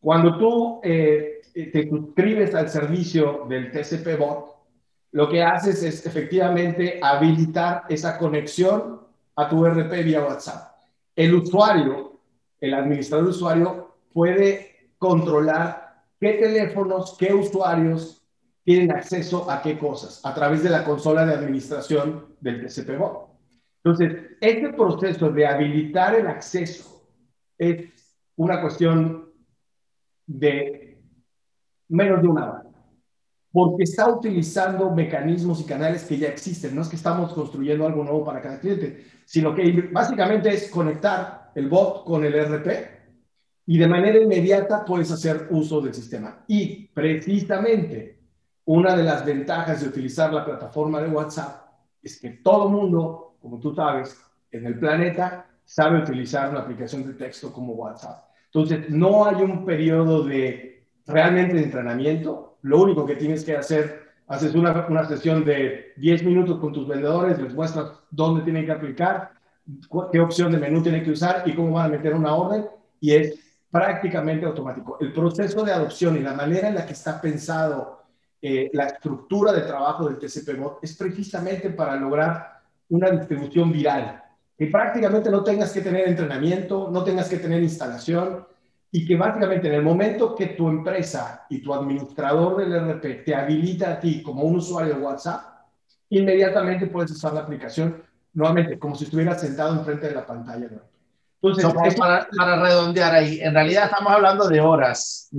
Cuando 0.00 0.36
tú 0.38 0.80
eh, 0.82 1.40
te 1.54 1.88
suscribes 1.88 2.54
al 2.54 2.68
servicio 2.68 3.46
del 3.48 3.70
TCP 3.70 4.18
Bot, 4.18 4.58
lo 5.12 5.28
que 5.28 5.42
haces 5.42 5.82
es 5.82 6.04
efectivamente 6.04 7.00
habilitar 7.02 7.84
esa 7.88 8.18
conexión 8.18 9.00
a 9.36 9.48
tu 9.48 9.64
RP 9.64 10.04
vía 10.04 10.20
WhatsApp. 10.20 10.76
El 11.16 11.34
usuario, 11.34 12.20
el 12.60 12.74
administrador 12.74 13.28
usuario, 13.28 13.96
puede 14.12 14.77
controlar 14.98 16.04
qué 16.20 16.34
teléfonos, 16.34 17.16
qué 17.18 17.32
usuarios 17.32 18.26
tienen 18.64 18.92
acceso 18.92 19.50
a 19.50 19.62
qué 19.62 19.78
cosas 19.78 20.20
a 20.24 20.34
través 20.34 20.62
de 20.62 20.70
la 20.70 20.84
consola 20.84 21.24
de 21.24 21.34
administración 21.34 22.26
del 22.40 22.60
TCP 22.60 22.98
Bot. 22.98 23.28
Entonces, 23.82 24.36
este 24.40 24.72
proceso 24.74 25.30
de 25.30 25.46
habilitar 25.46 26.14
el 26.14 26.26
acceso 26.26 27.02
es 27.56 27.88
una 28.36 28.60
cuestión 28.60 29.32
de 30.26 31.00
menos 31.88 32.20
de 32.20 32.28
una 32.28 32.50
hora, 32.50 32.64
porque 33.50 33.84
está 33.84 34.12
utilizando 34.12 34.90
mecanismos 34.90 35.60
y 35.60 35.64
canales 35.64 36.04
que 36.04 36.18
ya 36.18 36.28
existen. 36.28 36.74
No 36.74 36.82
es 36.82 36.88
que 36.88 36.96
estamos 36.96 37.32
construyendo 37.32 37.86
algo 37.86 38.04
nuevo 38.04 38.24
para 38.24 38.42
cada 38.42 38.60
cliente, 38.60 39.06
sino 39.24 39.54
que 39.54 39.88
básicamente 39.90 40.50
es 40.50 40.70
conectar 40.70 41.52
el 41.54 41.68
bot 41.68 42.04
con 42.04 42.24
el 42.24 42.34
RP 42.34 42.97
y 43.70 43.76
de 43.76 43.86
manera 43.86 44.18
inmediata 44.18 44.82
puedes 44.82 45.10
hacer 45.12 45.48
uso 45.50 45.82
del 45.82 45.92
sistema. 45.92 46.42
Y 46.48 46.86
precisamente 46.86 48.18
una 48.64 48.96
de 48.96 49.04
las 49.04 49.26
ventajas 49.26 49.82
de 49.82 49.88
utilizar 49.88 50.32
la 50.32 50.42
plataforma 50.42 51.02
de 51.02 51.10
WhatsApp 51.10 51.66
es 52.02 52.18
que 52.18 52.30
todo 52.30 52.70
mundo, 52.70 53.36
como 53.42 53.60
tú 53.60 53.74
sabes, 53.74 54.18
en 54.50 54.64
el 54.64 54.78
planeta 54.78 55.50
sabe 55.66 55.98
utilizar 55.98 56.48
una 56.48 56.60
aplicación 56.60 57.06
de 57.06 57.12
texto 57.12 57.52
como 57.52 57.74
WhatsApp. 57.74 58.24
Entonces, 58.46 58.88
no 58.88 59.26
hay 59.26 59.42
un 59.42 59.66
periodo 59.66 60.22
de 60.24 60.86
realmente 61.06 61.56
de 61.56 61.64
entrenamiento. 61.64 62.56
Lo 62.62 62.80
único 62.80 63.04
que 63.04 63.16
tienes 63.16 63.44
que 63.44 63.54
hacer, 63.54 64.00
haces 64.28 64.54
una, 64.54 64.86
una 64.88 65.04
sesión 65.04 65.44
de 65.44 65.92
10 65.98 66.24
minutos 66.24 66.58
con 66.58 66.72
tus 66.72 66.88
vendedores, 66.88 67.38
les 67.38 67.54
muestras 67.54 67.92
dónde 68.10 68.44
tienen 68.44 68.64
que 68.64 68.72
aplicar, 68.72 69.32
qué 70.10 70.20
opción 70.20 70.52
de 70.52 70.58
menú 70.58 70.82
tienen 70.82 71.04
que 71.04 71.10
usar 71.10 71.42
y 71.44 71.52
cómo 71.52 71.72
van 71.72 71.84
a 71.84 71.96
meter 71.98 72.14
una 72.14 72.34
orden. 72.34 72.64
Y 72.98 73.12
es 73.12 73.47
prácticamente 73.70 74.46
automático. 74.46 74.96
El 75.00 75.12
proceso 75.12 75.64
de 75.64 75.72
adopción 75.72 76.16
y 76.16 76.20
la 76.20 76.34
manera 76.34 76.68
en 76.68 76.74
la 76.74 76.86
que 76.86 76.92
está 76.92 77.20
pensado 77.20 77.98
eh, 78.40 78.70
la 78.72 78.84
estructura 78.84 79.52
de 79.52 79.62
trabajo 79.62 80.08
del 80.08 80.18
TCP-Bot 80.18 80.78
es 80.82 80.96
precisamente 80.96 81.70
para 81.70 81.96
lograr 81.96 82.62
una 82.90 83.10
distribución 83.10 83.72
viral, 83.72 84.22
que 84.56 84.66
prácticamente 84.66 85.30
no 85.30 85.42
tengas 85.42 85.72
que 85.72 85.80
tener 85.80 86.08
entrenamiento, 86.08 86.88
no 86.90 87.02
tengas 87.04 87.28
que 87.28 87.38
tener 87.38 87.62
instalación 87.62 88.46
y 88.90 89.06
que 89.06 89.16
básicamente 89.16 89.68
en 89.68 89.74
el 89.74 89.82
momento 89.82 90.34
que 90.34 90.46
tu 90.48 90.68
empresa 90.68 91.46
y 91.50 91.60
tu 91.60 91.74
administrador 91.74 92.56
del 92.56 92.72
RP 92.72 93.24
te 93.24 93.34
habilita 93.34 93.92
a 93.92 94.00
ti 94.00 94.22
como 94.22 94.44
un 94.44 94.56
usuario 94.56 94.94
de 94.94 95.00
WhatsApp, 95.00 95.42
inmediatamente 96.10 96.86
puedes 96.86 97.10
usar 97.10 97.34
la 97.34 97.40
aplicación 97.40 98.02
nuevamente 98.32 98.78
como 98.78 98.94
si 98.94 99.04
estuvieras 99.04 99.40
sentado 99.40 99.74
enfrente 99.74 100.08
de 100.08 100.14
la 100.14 100.24
pantalla. 100.24 100.70
Entonces, 101.40 101.94
para, 101.94 102.28
para, 102.36 102.60
redondear 102.60 103.14
ahí, 103.14 103.40
en 103.40 103.54
realidad 103.54 103.84
estamos 103.84 104.12
hablando 104.12 104.48
de 104.48 104.60
horas 104.60 105.30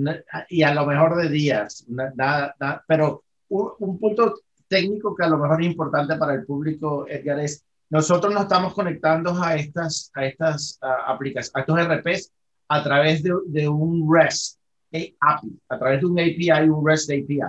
y 0.47 0.63
a 0.63 0.73
lo 0.73 0.85
mejor 0.85 1.17
de 1.17 1.27
días, 1.27 1.85
nada, 1.89 2.55
pero 2.87 3.23
un, 3.49 3.99
punto 3.99 4.35
técnico 4.67 5.13
que 5.13 5.25
a 5.25 5.29
lo 5.29 5.37
mejor 5.37 5.61
es 5.61 5.67
importante 5.67 6.15
para 6.15 6.35
el 6.35 6.45
público, 6.45 7.05
Edgar, 7.07 7.39
es 7.39 7.65
nosotros 7.89 8.33
nos 8.33 8.43
estamos 8.43 8.73
conectando 8.75 9.33
a 9.41 9.55
estas, 9.55 10.11
a 10.13 10.25
estas 10.25 10.79
aplicaciones, 10.81 11.55
a 11.55 11.59
estos 11.61 11.87
RPs 11.87 12.31
a 12.67 12.83
través 12.83 13.23
de, 13.23 13.33
de, 13.47 13.67
un 13.67 14.07
REST 14.13 14.59
API, 14.93 15.59
a 15.69 15.79
través 15.79 16.01
de 16.01 16.05
un 16.05 16.19
API, 16.19 16.69
un 16.69 16.87
REST 16.87 17.09
API. 17.09 17.39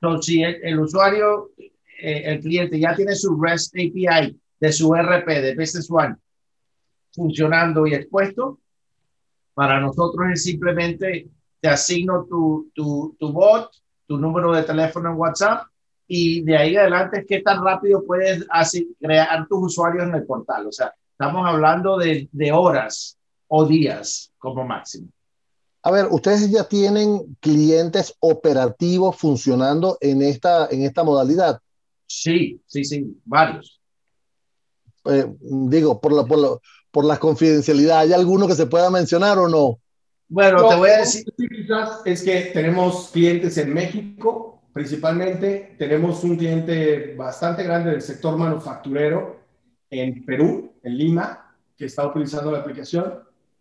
Entonces, 0.00 0.26
si 0.26 0.42
el, 0.42 0.80
usuario, 0.80 1.52
eh, 1.56 2.22
el 2.26 2.40
cliente 2.40 2.80
ya 2.80 2.96
tiene 2.96 3.14
su 3.14 3.40
REST 3.40 3.76
API 3.76 4.36
de 4.58 4.72
su 4.72 4.92
RP, 4.92 5.26
de 5.40 5.54
Business 5.54 5.88
One, 5.88 6.16
funcionando 7.16 7.86
y 7.86 7.94
expuesto. 7.94 8.60
Para 9.54 9.80
nosotros 9.80 10.28
es 10.32 10.44
simplemente 10.44 11.28
te 11.60 11.68
asigno 11.68 12.26
tu, 12.26 12.70
tu, 12.74 13.16
tu 13.18 13.32
bot, 13.32 13.70
tu 14.06 14.18
número 14.18 14.52
de 14.52 14.62
teléfono 14.62 15.10
en 15.10 15.16
WhatsApp 15.16 15.66
y 16.06 16.42
de 16.42 16.56
ahí 16.56 16.76
adelante, 16.76 17.24
¿qué 17.26 17.40
tan 17.40 17.64
rápido 17.64 18.04
puedes 18.06 18.46
así, 18.50 18.94
crear 19.00 19.46
tus 19.48 19.72
usuarios 19.72 20.04
en 20.04 20.14
el 20.14 20.24
portal? 20.24 20.66
O 20.66 20.72
sea, 20.72 20.94
estamos 21.10 21.48
hablando 21.48 21.96
de, 21.96 22.28
de 22.30 22.52
horas 22.52 23.18
o 23.48 23.64
días 23.64 24.32
como 24.38 24.64
máximo. 24.64 25.08
A 25.82 25.90
ver, 25.90 26.06
ustedes 26.10 26.50
ya 26.50 26.64
tienen 26.64 27.36
clientes 27.40 28.14
operativos 28.20 29.16
funcionando 29.16 29.98
en 30.00 30.22
esta, 30.22 30.66
en 30.68 30.82
esta 30.82 31.04
modalidad. 31.04 31.60
Sí, 32.06 32.60
sí, 32.66 32.84
sí, 32.84 33.20
varios. 33.24 33.80
Eh, 35.04 35.32
digo, 35.40 36.00
por 36.00 36.12
la, 36.12 36.24
por, 36.24 36.38
la, 36.38 36.48
por 36.96 37.04
la 37.04 37.18
confidencialidad, 37.18 37.98
¿hay 37.98 38.14
alguno 38.14 38.48
que 38.48 38.54
se 38.54 38.64
pueda 38.64 38.88
mencionar 38.88 39.36
o 39.36 39.50
no? 39.50 39.78
Bueno, 40.30 40.62
no, 40.62 40.68
te 40.70 40.76
voy 40.76 40.88
a 40.88 41.00
decir. 41.00 41.26
Es 42.06 42.22
que 42.22 42.52
tenemos 42.54 43.10
clientes 43.12 43.58
en 43.58 43.74
México, 43.74 44.62
principalmente. 44.72 45.74
Tenemos 45.78 46.24
un 46.24 46.38
cliente 46.38 47.14
bastante 47.14 47.64
grande 47.64 47.90
del 47.90 48.00
sector 48.00 48.38
manufacturero 48.38 49.40
en 49.90 50.24
Perú, 50.24 50.72
en 50.82 50.96
Lima, 50.96 51.54
que 51.76 51.84
está 51.84 52.06
utilizando 52.06 52.50
la 52.50 52.60
aplicación. 52.60 53.12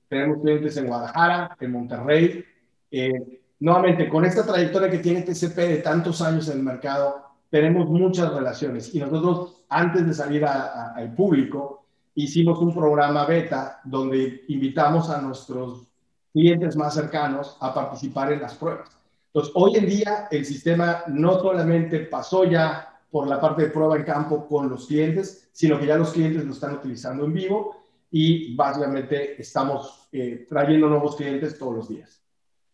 Tenemos 0.07 0.41
clientes 0.41 0.77
en 0.77 0.87
Guadalajara, 0.87 1.57
en 1.59 1.71
Monterrey. 1.73 2.45
Eh, 2.89 3.41
nuevamente, 3.59 4.07
con 4.07 4.23
esta 4.23 4.45
trayectoria 4.45 4.89
que 4.89 4.99
tiene 4.99 5.23
TCP 5.23 5.57
de 5.57 5.77
tantos 5.79 6.21
años 6.21 6.47
en 6.47 6.59
el 6.59 6.63
mercado, 6.63 7.21
tenemos 7.49 7.89
muchas 7.89 8.33
relaciones. 8.33 8.95
Y 8.95 8.99
nosotros, 8.99 9.65
antes 9.67 10.07
de 10.07 10.13
salir 10.13 10.45
al 10.45 11.13
público, 11.13 11.84
hicimos 12.15 12.59
un 12.59 12.73
programa 12.73 13.25
beta 13.25 13.81
donde 13.83 14.43
invitamos 14.47 15.09
a 15.09 15.21
nuestros 15.21 15.87
clientes 16.33 16.75
más 16.75 16.93
cercanos 16.93 17.57
a 17.59 17.73
participar 17.73 18.31
en 18.31 18.41
las 18.41 18.55
pruebas. 18.55 18.89
Entonces, 19.27 19.53
hoy 19.55 19.75
en 19.75 19.85
día 19.85 20.27
el 20.31 20.45
sistema 20.45 21.03
no 21.07 21.39
solamente 21.39 21.99
pasó 21.99 22.45
ya 22.45 22.99
por 23.11 23.27
la 23.27 23.39
parte 23.39 23.63
de 23.63 23.69
prueba 23.69 23.95
en 23.97 24.03
campo 24.03 24.47
con 24.47 24.69
los 24.69 24.87
clientes, 24.87 25.49
sino 25.51 25.79
que 25.79 25.85
ya 25.85 25.97
los 25.97 26.11
clientes 26.11 26.43
lo 26.43 26.53
están 26.53 26.75
utilizando 26.75 27.25
en 27.25 27.33
vivo 27.33 27.75
y 28.11 28.55
básicamente 28.55 29.41
estamos 29.41 30.07
eh, 30.11 30.45
trayendo 30.49 30.87
nuevos 30.87 31.15
clientes 31.15 31.57
todos 31.57 31.75
los 31.75 31.89
días. 31.89 32.21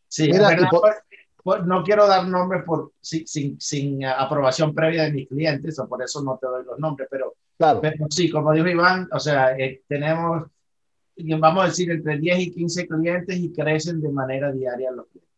Sí, 0.08 0.32
Mira, 0.32 0.56
no 1.66 1.84
quiero 1.84 2.08
dar 2.08 2.28
nombres 2.28 2.64
por, 2.64 2.92
sin, 3.02 3.60
sin, 3.60 4.06
aprobación 4.06 4.74
previa 4.76 5.04
de 5.04 5.14
mis 5.14 5.28
clientes, 5.28 5.80
o 5.80 5.88
por 5.88 6.04
eso 6.04 6.22
no 6.22 6.38
te 6.40 6.48
doy 6.48 6.64
los 6.64 6.78
nombres, 6.78 7.08
pero, 7.10 7.36
claro. 7.62 7.82
pero 7.82 8.06
sí, 8.10 8.30
como 8.30 8.54
dijo 8.54 8.68
Iván, 8.68 9.08
o 9.12 9.20
sea, 9.20 9.58
eh, 9.58 9.84
tenemos, 9.88 10.48
vamos 11.40 11.64
a 11.64 11.68
decir, 11.68 11.92
entre 11.92 12.18
10 12.18 12.40
y 12.40 12.52
15 12.52 12.88
clientes 12.88 13.38
y 13.38 13.54
crecen 13.54 14.02
de 14.02 14.10
manera 14.10 14.52
diaria 14.52 14.92
los 14.92 15.08
clientes. 15.08 15.32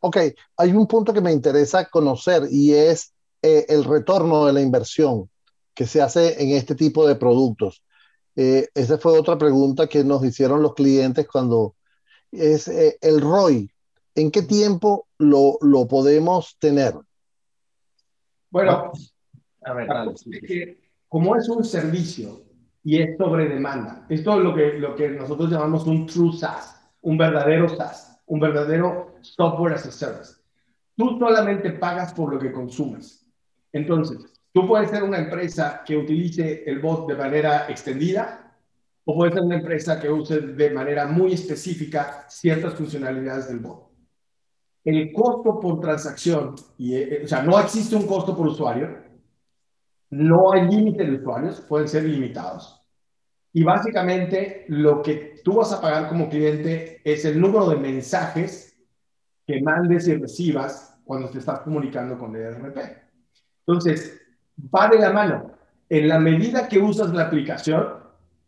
Ok, 0.00 0.16
hay 0.56 0.72
un 0.72 0.86
punto 0.86 1.12
que 1.12 1.20
me 1.20 1.32
interesa 1.32 1.88
conocer 1.88 2.44
y 2.50 2.72
es 2.72 3.12
eh, 3.42 3.66
el 3.68 3.84
retorno 3.84 4.46
de 4.46 4.54
la 4.54 4.62
inversión 4.62 5.28
que 5.74 5.86
se 5.86 6.00
hace 6.00 6.42
en 6.42 6.50
este 6.50 6.74
tipo 6.74 7.06
de 7.06 7.16
productos. 7.16 7.82
Eh, 8.36 8.68
esa 8.74 8.98
fue 8.98 9.18
otra 9.18 9.36
pregunta 9.36 9.86
que 9.86 10.02
nos 10.02 10.24
hicieron 10.24 10.62
los 10.62 10.74
clientes 10.74 11.26
cuando 11.28 11.74
es 12.32 12.68
eh, 12.68 12.96
el 13.00 13.20
ROI. 13.20 13.70
¿En 14.14 14.30
qué 14.30 14.42
tiempo 14.42 15.06
lo, 15.18 15.58
lo 15.60 15.86
podemos 15.86 16.56
tener? 16.58 16.94
Bueno, 18.50 18.92
a 19.62 19.72
ver, 19.74 19.88
como 21.10 21.36
es 21.36 21.46
un 21.50 21.62
servicio 21.62 22.40
y 22.82 23.02
es 23.02 23.18
sobre 23.18 23.50
demanda, 23.50 24.06
esto 24.08 24.38
es 24.38 24.42
lo 24.42 24.54
que, 24.54 24.78
lo 24.78 24.94
que 24.94 25.10
nosotros 25.10 25.50
llamamos 25.50 25.86
un 25.86 26.06
true 26.06 26.32
SaaS, 26.32 26.90
un 27.02 27.18
verdadero 27.18 27.68
SaaS, 27.68 28.22
un 28.24 28.40
verdadero 28.40 29.16
software 29.20 29.74
as 29.74 29.84
a 29.84 29.92
service. 29.92 30.36
Tú 30.96 31.18
solamente 31.18 31.72
pagas 31.72 32.14
por 32.14 32.32
lo 32.32 32.38
que 32.38 32.50
consumes. 32.50 33.26
Entonces, 33.72 34.40
Tú 34.52 34.66
puedes 34.66 34.90
ser 34.90 35.04
una 35.04 35.18
empresa 35.18 35.82
que 35.86 35.96
utilice 35.96 36.64
el 36.66 36.80
bot 36.80 37.08
de 37.08 37.14
manera 37.14 37.66
extendida 37.68 38.56
o 39.04 39.14
puedes 39.14 39.34
ser 39.34 39.44
una 39.44 39.56
empresa 39.56 40.00
que 40.00 40.10
use 40.10 40.40
de 40.40 40.70
manera 40.70 41.06
muy 41.06 41.32
específica 41.32 42.26
ciertas 42.28 42.74
funcionalidades 42.74 43.48
del 43.48 43.60
bot. 43.60 43.88
El 44.84 45.12
costo 45.12 45.60
por 45.60 45.78
transacción, 45.78 46.56
y, 46.78 46.96
eh, 46.96 47.22
o 47.24 47.28
sea, 47.28 47.42
no 47.42 47.60
existe 47.60 47.94
un 47.94 48.06
costo 48.06 48.36
por 48.36 48.48
usuario, 48.48 49.09
no 50.10 50.52
hay 50.52 50.68
límite 50.68 51.04
de 51.04 51.16
usuarios, 51.16 51.60
pueden 51.60 51.88
ser 51.88 52.04
ilimitados. 52.04 52.80
Y 53.52 53.62
básicamente 53.62 54.64
lo 54.68 55.02
que 55.02 55.40
tú 55.44 55.54
vas 55.54 55.72
a 55.72 55.80
pagar 55.80 56.08
como 56.08 56.28
cliente 56.28 57.00
es 57.04 57.24
el 57.24 57.40
número 57.40 57.70
de 57.70 57.76
mensajes 57.76 58.78
que 59.46 59.60
mandes 59.62 60.06
y 60.06 60.14
recibas 60.14 60.96
cuando 61.04 61.28
te 61.28 61.38
estás 61.38 61.60
comunicando 61.60 62.16
con 62.16 62.34
ERP. 62.36 62.76
Entonces, 63.66 64.20
va 64.72 64.88
de 64.88 64.98
la 64.98 65.12
mano. 65.12 65.52
En 65.88 66.06
la 66.06 66.20
medida 66.20 66.68
que 66.68 66.78
usas 66.78 67.12
la 67.12 67.24
aplicación, 67.24 68.00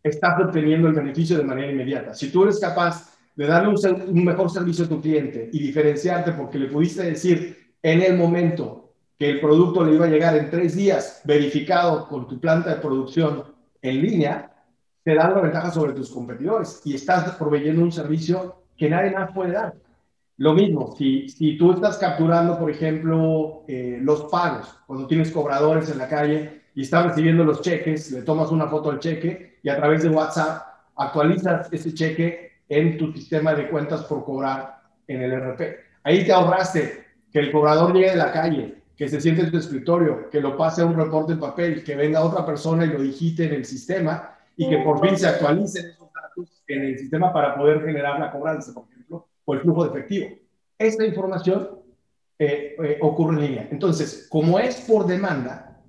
estás 0.03 0.41
obteniendo 0.41 0.89
el 0.89 0.95
beneficio 0.95 1.37
de 1.37 1.45
manera 1.45 1.73
inmediata. 1.73 2.15
Si 2.15 2.31
tú 2.31 2.45
eres 2.45 2.61
capaz 2.61 3.13
de 3.35 3.47
darle 3.47 3.75
un, 3.75 4.25
mejor 4.25 4.51
servicio 4.51 4.85
a 4.85 4.89
tu 4.89 5.01
cliente 5.01 5.51
y 5.53 5.59
diferenciarte 5.59 6.33
porque 6.33 6.59
le 6.59 6.69
pudiste 6.69 7.03
decir 7.03 7.75
en 7.83 8.03
el 8.03 8.17
momento 8.17 8.82
que 9.23 9.31
el 9.31 9.41
producto 9.41 9.85
le 9.85 9.95
iba 9.95 10.07
a 10.07 10.09
llegar 10.09 10.37
en 10.37 10.51
tres 10.51 10.75
días 10.75 11.21
verificado 11.23 12.09
con 12.09 12.27
tu 12.27 12.41
planta 12.41 12.71
de 12.71 12.81
producción 12.81 13.45
en 13.81 14.03
línea, 14.03 14.53
te 15.05 15.15
da 15.15 15.31
una 15.31 15.43
ventaja 15.43 15.71
sobre 15.71 15.93
tus 15.93 16.11
competidores 16.11 16.83
y 16.85 16.97
estás 16.97 17.37
proveyendo 17.37 17.83
un 17.83 17.93
servicio 17.93 18.65
que 18.77 18.91
nadie 18.91 19.13
más 19.13 19.31
puede 19.31 19.53
dar. 19.53 19.75
Lo 20.39 20.55
mismo, 20.55 20.97
si, 20.99 21.29
si 21.29 21.57
tú 21.57 21.71
estás 21.71 21.99
capturando, 21.99 22.59
por 22.59 22.69
ejemplo, 22.69 23.63
eh, 23.69 24.01
los 24.03 24.25
pagos, 24.25 24.77
cuando 24.89 25.07
tienes 25.07 25.31
cobradores 25.31 25.89
en 25.89 25.99
la 25.99 26.09
calle 26.09 26.63
y 26.75 26.83
estás 26.83 27.07
recibiendo 27.07 27.45
los 27.45 27.63
cheques, 27.63 28.11
le 28.11 28.23
tomas 28.23 28.51
una 28.51 28.67
foto 28.67 28.91
al 28.91 28.99
cheque 28.99 29.61
y 29.63 29.69
a 29.69 29.77
través 29.77 30.03
de 30.03 30.09
WhatsApp 30.09 30.67
actualizas 30.97 31.73
ese 31.73 31.95
cheque 31.95 32.55
en 32.69 32.99
tu 32.99 33.13
sistema 33.13 33.55
de 33.55 33.69
cuentas 33.69 34.03
por 34.03 34.25
cobrar 34.25 34.81
en 35.07 35.23
el 35.23 35.31
RP. 35.31 35.77
Ahí 36.03 36.25
te 36.25 36.33
ahorraste 36.33 37.05
que 37.31 37.39
el 37.39 37.53
cobrador 37.53 37.95
llegue 37.95 38.11
de 38.11 38.17
la 38.17 38.33
calle, 38.33 38.82
que 39.03 39.09
se 39.09 39.21
siente 39.21 39.43
en 39.43 39.51
tu 39.51 39.57
escritorio, 39.57 40.31
que 40.31 40.41
lo 40.41 40.57
pase 40.57 40.81
a 40.81 40.87
un 40.87 40.95
reporte 40.95 41.33
en 41.33 41.41
papel, 41.41 41.83
que 41.83 41.97
venga 41.97 42.23
otra 42.23 42.47
persona 42.47 42.85
y 42.85 42.89
lo 42.89 43.01
digite 43.01 43.47
en 43.47 43.55
el 43.55 43.65
sistema 43.65 44.39
y 44.57 44.71
que 44.71 44.79
por 44.79 45.05
fin 45.05 45.19
se 45.19 45.27
actualicen 45.27 45.87
esos 45.87 46.09
datos 46.13 46.63
en 46.69 46.83
el 46.83 46.97
sistema 46.97 47.33
para 47.33 47.57
poder 47.57 47.85
generar 47.85 48.21
la 48.21 48.31
cobranza, 48.31 48.73
por 48.73 48.85
ejemplo 48.85 49.27
o 49.45 49.55
el 49.55 49.61
flujo 49.61 49.83
de 49.83 49.91
efectivo. 49.91 50.31
Esta 50.79 51.05
información 51.05 51.81
eh, 52.39 52.77
eh, 52.81 52.99
ocurre 53.01 53.35
en 53.35 53.41
línea. 53.41 53.69
Entonces, 53.73 54.29
como 54.31 54.61
es 54.61 54.83
por 54.83 55.05
demanda, 55.05 55.83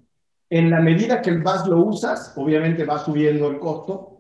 en 0.50 0.72
la 0.72 0.82
medida 0.82 1.22
que 1.22 1.30
el 1.30 1.44
VAS 1.44 1.68
lo 1.68 1.82
usas, 1.82 2.34
obviamente 2.36 2.84
va 2.84 2.98
subiendo 2.98 3.48
el 3.48 3.60
costo, 3.60 4.18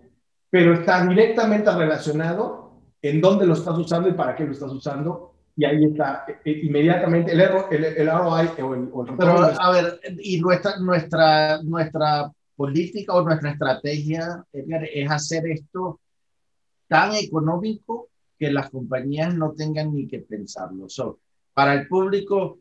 pero 0.52 0.76
está 0.76 1.04
directamente 1.04 1.72
relacionado 1.72 2.74
en 3.02 3.22
dónde 3.22 3.48
lo 3.48 3.54
estás 3.54 3.76
usando 3.76 4.08
y 4.08 4.14
para 4.14 4.36
qué 4.36 4.46
lo 4.46 4.52
estás 4.52 4.72
usando. 4.72 5.33
Y 5.56 5.66
ahí 5.66 5.86
está 5.86 6.26
eh, 6.28 6.62
inmediatamente 6.63 7.32
el, 7.32 7.42
el, 7.42 7.84
el, 7.86 8.08
ROI 8.08 8.48
o 8.62 8.74
el, 8.74 8.89
o 8.92 9.06
Pero, 9.18 9.38
a 9.60 9.72
ver, 9.72 10.00
y 10.20 10.39
nuestra, 10.39 10.78
nuestra, 10.80 11.62
nuestra 11.62 12.32
política 12.56 13.13
o 13.13 13.24
nuestra 13.24 13.52
estrategia 13.52 14.44
es 14.52 15.12
hacer 15.12 15.48
esto 15.48 16.00
tan 16.88 17.13
económico 17.16 18.10
que 18.38 18.52
las 18.52 18.70
compañías 18.70 19.34
no 19.36 19.54
tengan 19.54 19.94
ni 19.94 20.08
que 20.08 20.20
pensarlo. 20.20 20.89
So, 20.89 21.20
para 21.54 21.74
el 21.74 21.88
público, 21.88 22.60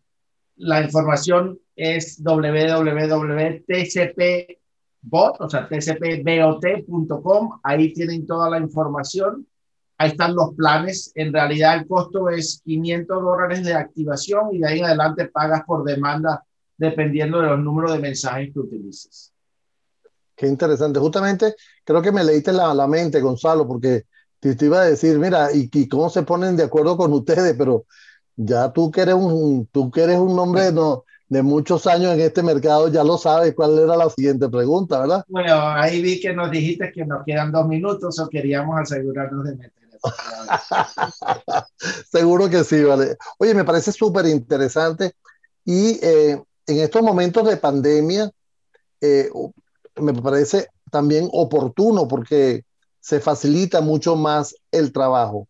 la 0.56 0.82
información 0.82 1.58
es 1.74 2.22
www.tcpbot, 2.22 3.00
o 5.40 5.50
sea, 5.50 5.68
tcpbot.com. 5.68 7.60
Ahí 7.62 7.92
tienen 7.92 8.26
toda 8.26 8.50
la 8.50 8.58
información. 8.58 9.46
Ahí 10.02 10.10
están 10.10 10.34
los 10.34 10.52
planes. 10.56 11.12
En 11.14 11.32
realidad, 11.32 11.76
el 11.76 11.86
costo 11.86 12.28
es 12.28 12.60
500 12.64 13.22
dólares 13.22 13.64
de 13.64 13.72
activación 13.72 14.48
y 14.52 14.58
de 14.58 14.66
ahí 14.66 14.78
en 14.80 14.86
adelante 14.86 15.26
pagas 15.28 15.62
por 15.64 15.84
demanda 15.84 16.42
dependiendo 16.76 17.40
de 17.40 17.46
los 17.46 17.60
números 17.60 17.92
de 17.92 18.00
mensajes 18.00 18.52
que 18.52 18.58
utilices. 18.58 19.32
Qué 20.34 20.48
interesante. 20.48 20.98
Justamente 20.98 21.54
creo 21.84 22.02
que 22.02 22.10
me 22.10 22.24
leíste 22.24 22.52
la, 22.52 22.74
la 22.74 22.88
mente, 22.88 23.20
Gonzalo, 23.20 23.64
porque 23.68 24.06
te, 24.40 24.56
iba 24.64 24.80
a 24.80 24.86
decir, 24.86 25.20
mira, 25.20 25.50
y, 25.54 25.88
cómo 25.88 26.10
se 26.10 26.24
ponen 26.24 26.56
de 26.56 26.64
acuerdo 26.64 26.96
con 26.96 27.12
ustedes, 27.12 27.54
pero 27.56 27.86
ya 28.34 28.72
tú 28.72 28.90
que 28.90 29.02
eres 29.02 29.14
un, 29.14 29.68
tú 29.70 29.88
que 29.88 30.02
eres 30.02 30.18
un 30.18 30.36
hombre 30.36 30.72
no, 30.72 31.04
de 31.28 31.42
muchos 31.42 31.86
años 31.86 32.14
en 32.14 32.22
este 32.22 32.42
mercado, 32.42 32.88
ya 32.88 33.04
lo 33.04 33.18
sabes 33.18 33.54
cuál 33.54 33.78
era 33.78 33.96
la 33.96 34.10
siguiente 34.10 34.48
pregunta, 34.48 34.98
¿verdad? 34.98 35.24
Bueno, 35.28 35.60
ahí 35.60 36.02
vi 36.02 36.18
que 36.18 36.32
nos 36.32 36.50
dijiste 36.50 36.90
que 36.90 37.06
nos 37.06 37.24
quedan 37.24 37.52
dos 37.52 37.68
minutos 37.68 38.18
o 38.18 38.28
queríamos 38.28 38.80
asegurarnos 38.80 39.44
de 39.44 39.54
meter 39.54 39.81
Seguro 42.10 42.48
que 42.50 42.64
sí, 42.64 42.82
vale. 42.82 43.16
Oye, 43.38 43.54
me 43.54 43.64
parece 43.64 43.92
súper 43.92 44.26
interesante 44.26 45.14
y 45.64 45.98
eh, 46.04 46.42
en 46.66 46.78
estos 46.78 47.02
momentos 47.02 47.46
de 47.46 47.56
pandemia 47.56 48.30
eh, 49.00 49.30
me 49.96 50.14
parece 50.14 50.68
también 50.90 51.28
oportuno 51.32 52.08
porque 52.08 52.64
se 53.00 53.20
facilita 53.20 53.80
mucho 53.80 54.16
más 54.16 54.54
el 54.70 54.92
trabajo. 54.92 55.48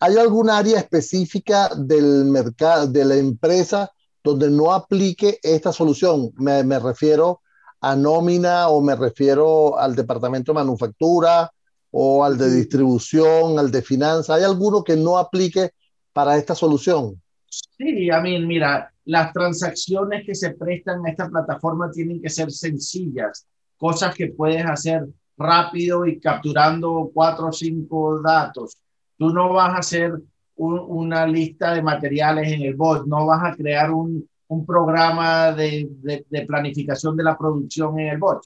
¿Hay 0.00 0.16
algún 0.16 0.50
área 0.50 0.78
específica 0.78 1.70
del 1.76 2.24
mercado, 2.24 2.88
de 2.88 3.04
la 3.04 3.16
empresa 3.16 3.92
donde 4.22 4.50
no 4.50 4.72
aplique 4.72 5.38
esta 5.42 5.72
solución. 5.72 6.30
Me, 6.36 6.62
me 6.64 6.78
refiero 6.78 7.40
a 7.80 7.96
nómina 7.96 8.68
o 8.68 8.80
me 8.80 8.94
refiero 8.94 9.78
al 9.78 9.94
departamento 9.96 10.52
de 10.52 10.56
manufactura 10.56 11.52
o 11.92 12.24
al 12.24 12.36
de 12.38 12.50
distribución, 12.50 13.58
al 13.58 13.70
de 13.70 13.82
finanzas. 13.82 14.30
¿Hay 14.36 14.44
alguno 14.44 14.82
que 14.82 14.96
no 14.96 15.18
aplique 15.18 15.70
para 16.12 16.36
esta 16.36 16.54
solución? 16.54 17.20
Sí, 17.48 18.10
a 18.10 18.20
mí, 18.20 18.44
mira, 18.44 18.92
las 19.04 19.32
transacciones 19.32 20.24
que 20.24 20.34
se 20.34 20.50
prestan 20.54 21.04
a 21.04 21.10
esta 21.10 21.28
plataforma 21.28 21.90
tienen 21.90 22.20
que 22.20 22.30
ser 22.30 22.50
sencillas, 22.50 23.46
cosas 23.76 24.14
que 24.14 24.28
puedes 24.28 24.64
hacer 24.64 25.06
rápido 25.36 26.06
y 26.06 26.18
capturando 26.18 27.10
cuatro 27.12 27.48
o 27.48 27.52
cinco 27.52 28.20
datos. 28.22 28.78
Tú 29.18 29.30
no 29.30 29.52
vas 29.52 29.74
a 29.74 29.78
hacer 29.78 30.14
una 30.56 31.26
lista 31.26 31.74
de 31.74 31.82
materiales 31.82 32.52
en 32.52 32.62
el 32.62 32.74
bot, 32.74 33.06
no 33.06 33.26
vas 33.26 33.52
a 33.52 33.56
crear 33.56 33.90
un, 33.90 34.26
un 34.48 34.66
programa 34.66 35.52
de, 35.52 35.88
de, 36.02 36.46
planificación 36.46 37.16
de 37.16 37.24
la 37.24 37.36
producción 37.36 37.98
en 37.98 38.08
el 38.08 38.18
bot. 38.18 38.42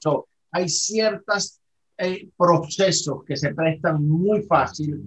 hay 0.51 0.67
ciertos 0.67 1.59
eh, 1.97 2.29
procesos 2.37 3.23
que 3.25 3.35
se 3.35 3.53
prestan 3.53 4.07
muy 4.07 4.43
fácil 4.43 5.01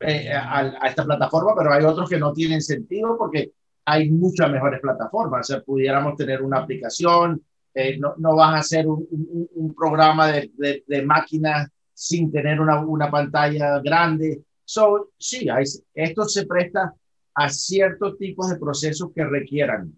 eh, 0.00 0.32
a, 0.32 0.88
esta 0.88 1.04
plataforma, 1.04 1.54
pero 1.56 1.72
hay 1.72 1.84
otros 1.84 2.08
que 2.08 2.18
no 2.18 2.32
tienen 2.32 2.60
sentido 2.60 3.16
porque 3.16 3.52
hay 3.84 4.10
muchas 4.10 4.50
mejores 4.50 4.80
plataformas. 4.80 5.48
O 5.48 5.52
sea, 5.52 5.62
pudiéramos 5.62 6.16
tener 6.16 6.42
una 6.42 6.58
aplicación, 6.58 7.42
eh, 7.74 7.96
no, 7.98 8.14
no, 8.18 8.34
vas 8.34 8.54
a 8.54 8.58
hacer 8.58 8.86
un, 8.86 9.74
programa 9.76 10.32
de, 10.32 10.50
de, 10.54 10.84
de 10.86 11.02
máquinas 11.02 11.68
sin 11.94 12.32
tener 12.32 12.60
una, 12.60 12.80
una 12.80 13.10
pantalla 13.10 13.78
grande. 13.80 14.42
So, 14.64 15.10
sí, 15.18 15.48
hay, 15.48 15.64
esto 15.94 16.24
se 16.24 16.46
presta 16.46 16.94
a 17.34 17.48
ciertos 17.48 18.18
tipos 18.18 18.50
de 18.50 18.56
procesos 18.56 19.10
que 19.14 19.24
requieran. 19.24 19.96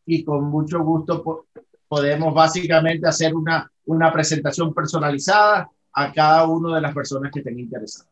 y 0.06 0.24
con 0.24 0.44
mucho 0.44 0.82
gusto 0.82 1.46
podemos 1.88 2.32
básicamente 2.32 3.06
hacer 3.06 3.34
una, 3.34 3.70
una 3.86 4.12
presentación 4.12 4.72
personalizada 4.72 5.68
a 5.92 6.12
cada 6.12 6.46
una 6.46 6.76
de 6.76 6.80
las 6.80 6.94
personas 6.94 7.32
que 7.32 7.40
estén 7.40 7.58
interesadas. 7.58 8.08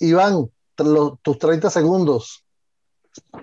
Iván, 0.00 0.50
tus 1.22 1.38
30 1.38 1.70
segundos. 1.70 2.44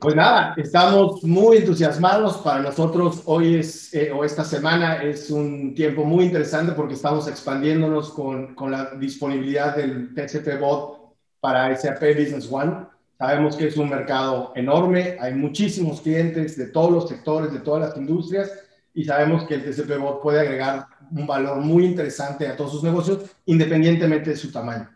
Pues 0.02 0.16
nada, 0.16 0.56
estamos 0.58 1.24
muy 1.24 1.58
entusiasmados. 1.58 2.38
Para 2.38 2.62
nosotros 2.62 3.22
hoy 3.26 3.56
es, 3.56 3.94
eh, 3.94 4.12
o 4.12 4.24
esta 4.24 4.44
semana 4.44 5.04
es 5.04 5.30
un 5.30 5.76
tiempo 5.76 6.04
muy 6.06 6.26
interesante 6.26 6.72
porque 6.72 6.96
estamos 6.96 7.28
expandiéndonos 7.28 8.10
con, 8.12 8.56
con 8.56 8.72
la 8.72 8.92
disponibilidad 8.96 9.76
del 9.76 10.14
TCP 10.16 10.60
Bot 10.60 11.14
para 11.40 11.76
SAP 11.76 12.00
Business 12.18 12.48
One. 12.52 12.88
Sabemos 13.18 13.56
que 13.58 13.68
es 13.68 13.78
un 13.78 13.90
mercado 13.90 14.54
enorme, 14.56 15.18
hay 15.20 15.36
muchísimos 15.36 16.02
clientes 16.02 16.58
de 16.58 16.68
todos 16.68 16.92
los 16.92 17.10
sectores, 17.10 17.52
de 17.52 17.60
todas 17.60 17.90
las 17.90 17.98
industrias 17.98 18.52
y 18.94 19.04
sabemos 19.04 19.44
que 19.44 19.56
el 19.56 19.64
TCP 19.64 20.00
Bot 20.00 20.22
puede 20.22 20.40
agregar 20.40 20.88
un 21.12 21.28
valor 21.28 21.58
muy 21.58 21.86
interesante 21.86 22.48
a 22.48 22.56
todos 22.56 22.72
sus 22.72 22.84
negocios, 22.84 23.24
independientemente 23.46 24.32
de 24.32 24.36
su 24.38 24.52
tamaño. 24.52 24.90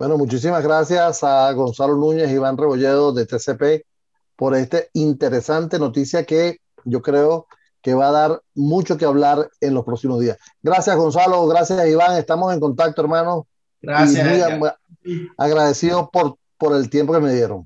Bueno, 0.00 0.16
muchísimas 0.16 0.64
gracias 0.64 1.22
a 1.24 1.52
Gonzalo 1.52 1.94
Núñez 1.94 2.30
y 2.30 2.36
Iván 2.36 2.56
Rebolledo 2.56 3.12
de 3.12 3.26
TCP 3.26 3.84
por 4.34 4.54
esta 4.54 4.78
interesante 4.94 5.78
noticia 5.78 6.24
que 6.24 6.56
yo 6.86 7.02
creo 7.02 7.48
que 7.82 7.92
va 7.92 8.08
a 8.08 8.12
dar 8.12 8.42
mucho 8.54 8.96
que 8.96 9.04
hablar 9.04 9.50
en 9.60 9.74
los 9.74 9.84
próximos 9.84 10.18
días. 10.20 10.38
Gracias, 10.62 10.96
Gonzalo. 10.96 11.46
Gracias, 11.48 11.86
Iván. 11.86 12.16
Estamos 12.16 12.50
en 12.54 12.60
contacto, 12.60 13.02
hermano. 13.02 13.46
Gracias. 13.82 14.26
Y 14.26 14.58
muy 14.58 14.70
agradecido 15.36 16.08
por, 16.10 16.36
por 16.56 16.74
el 16.74 16.88
tiempo 16.88 17.12
que 17.12 17.20
me 17.20 17.34
dieron. 17.34 17.58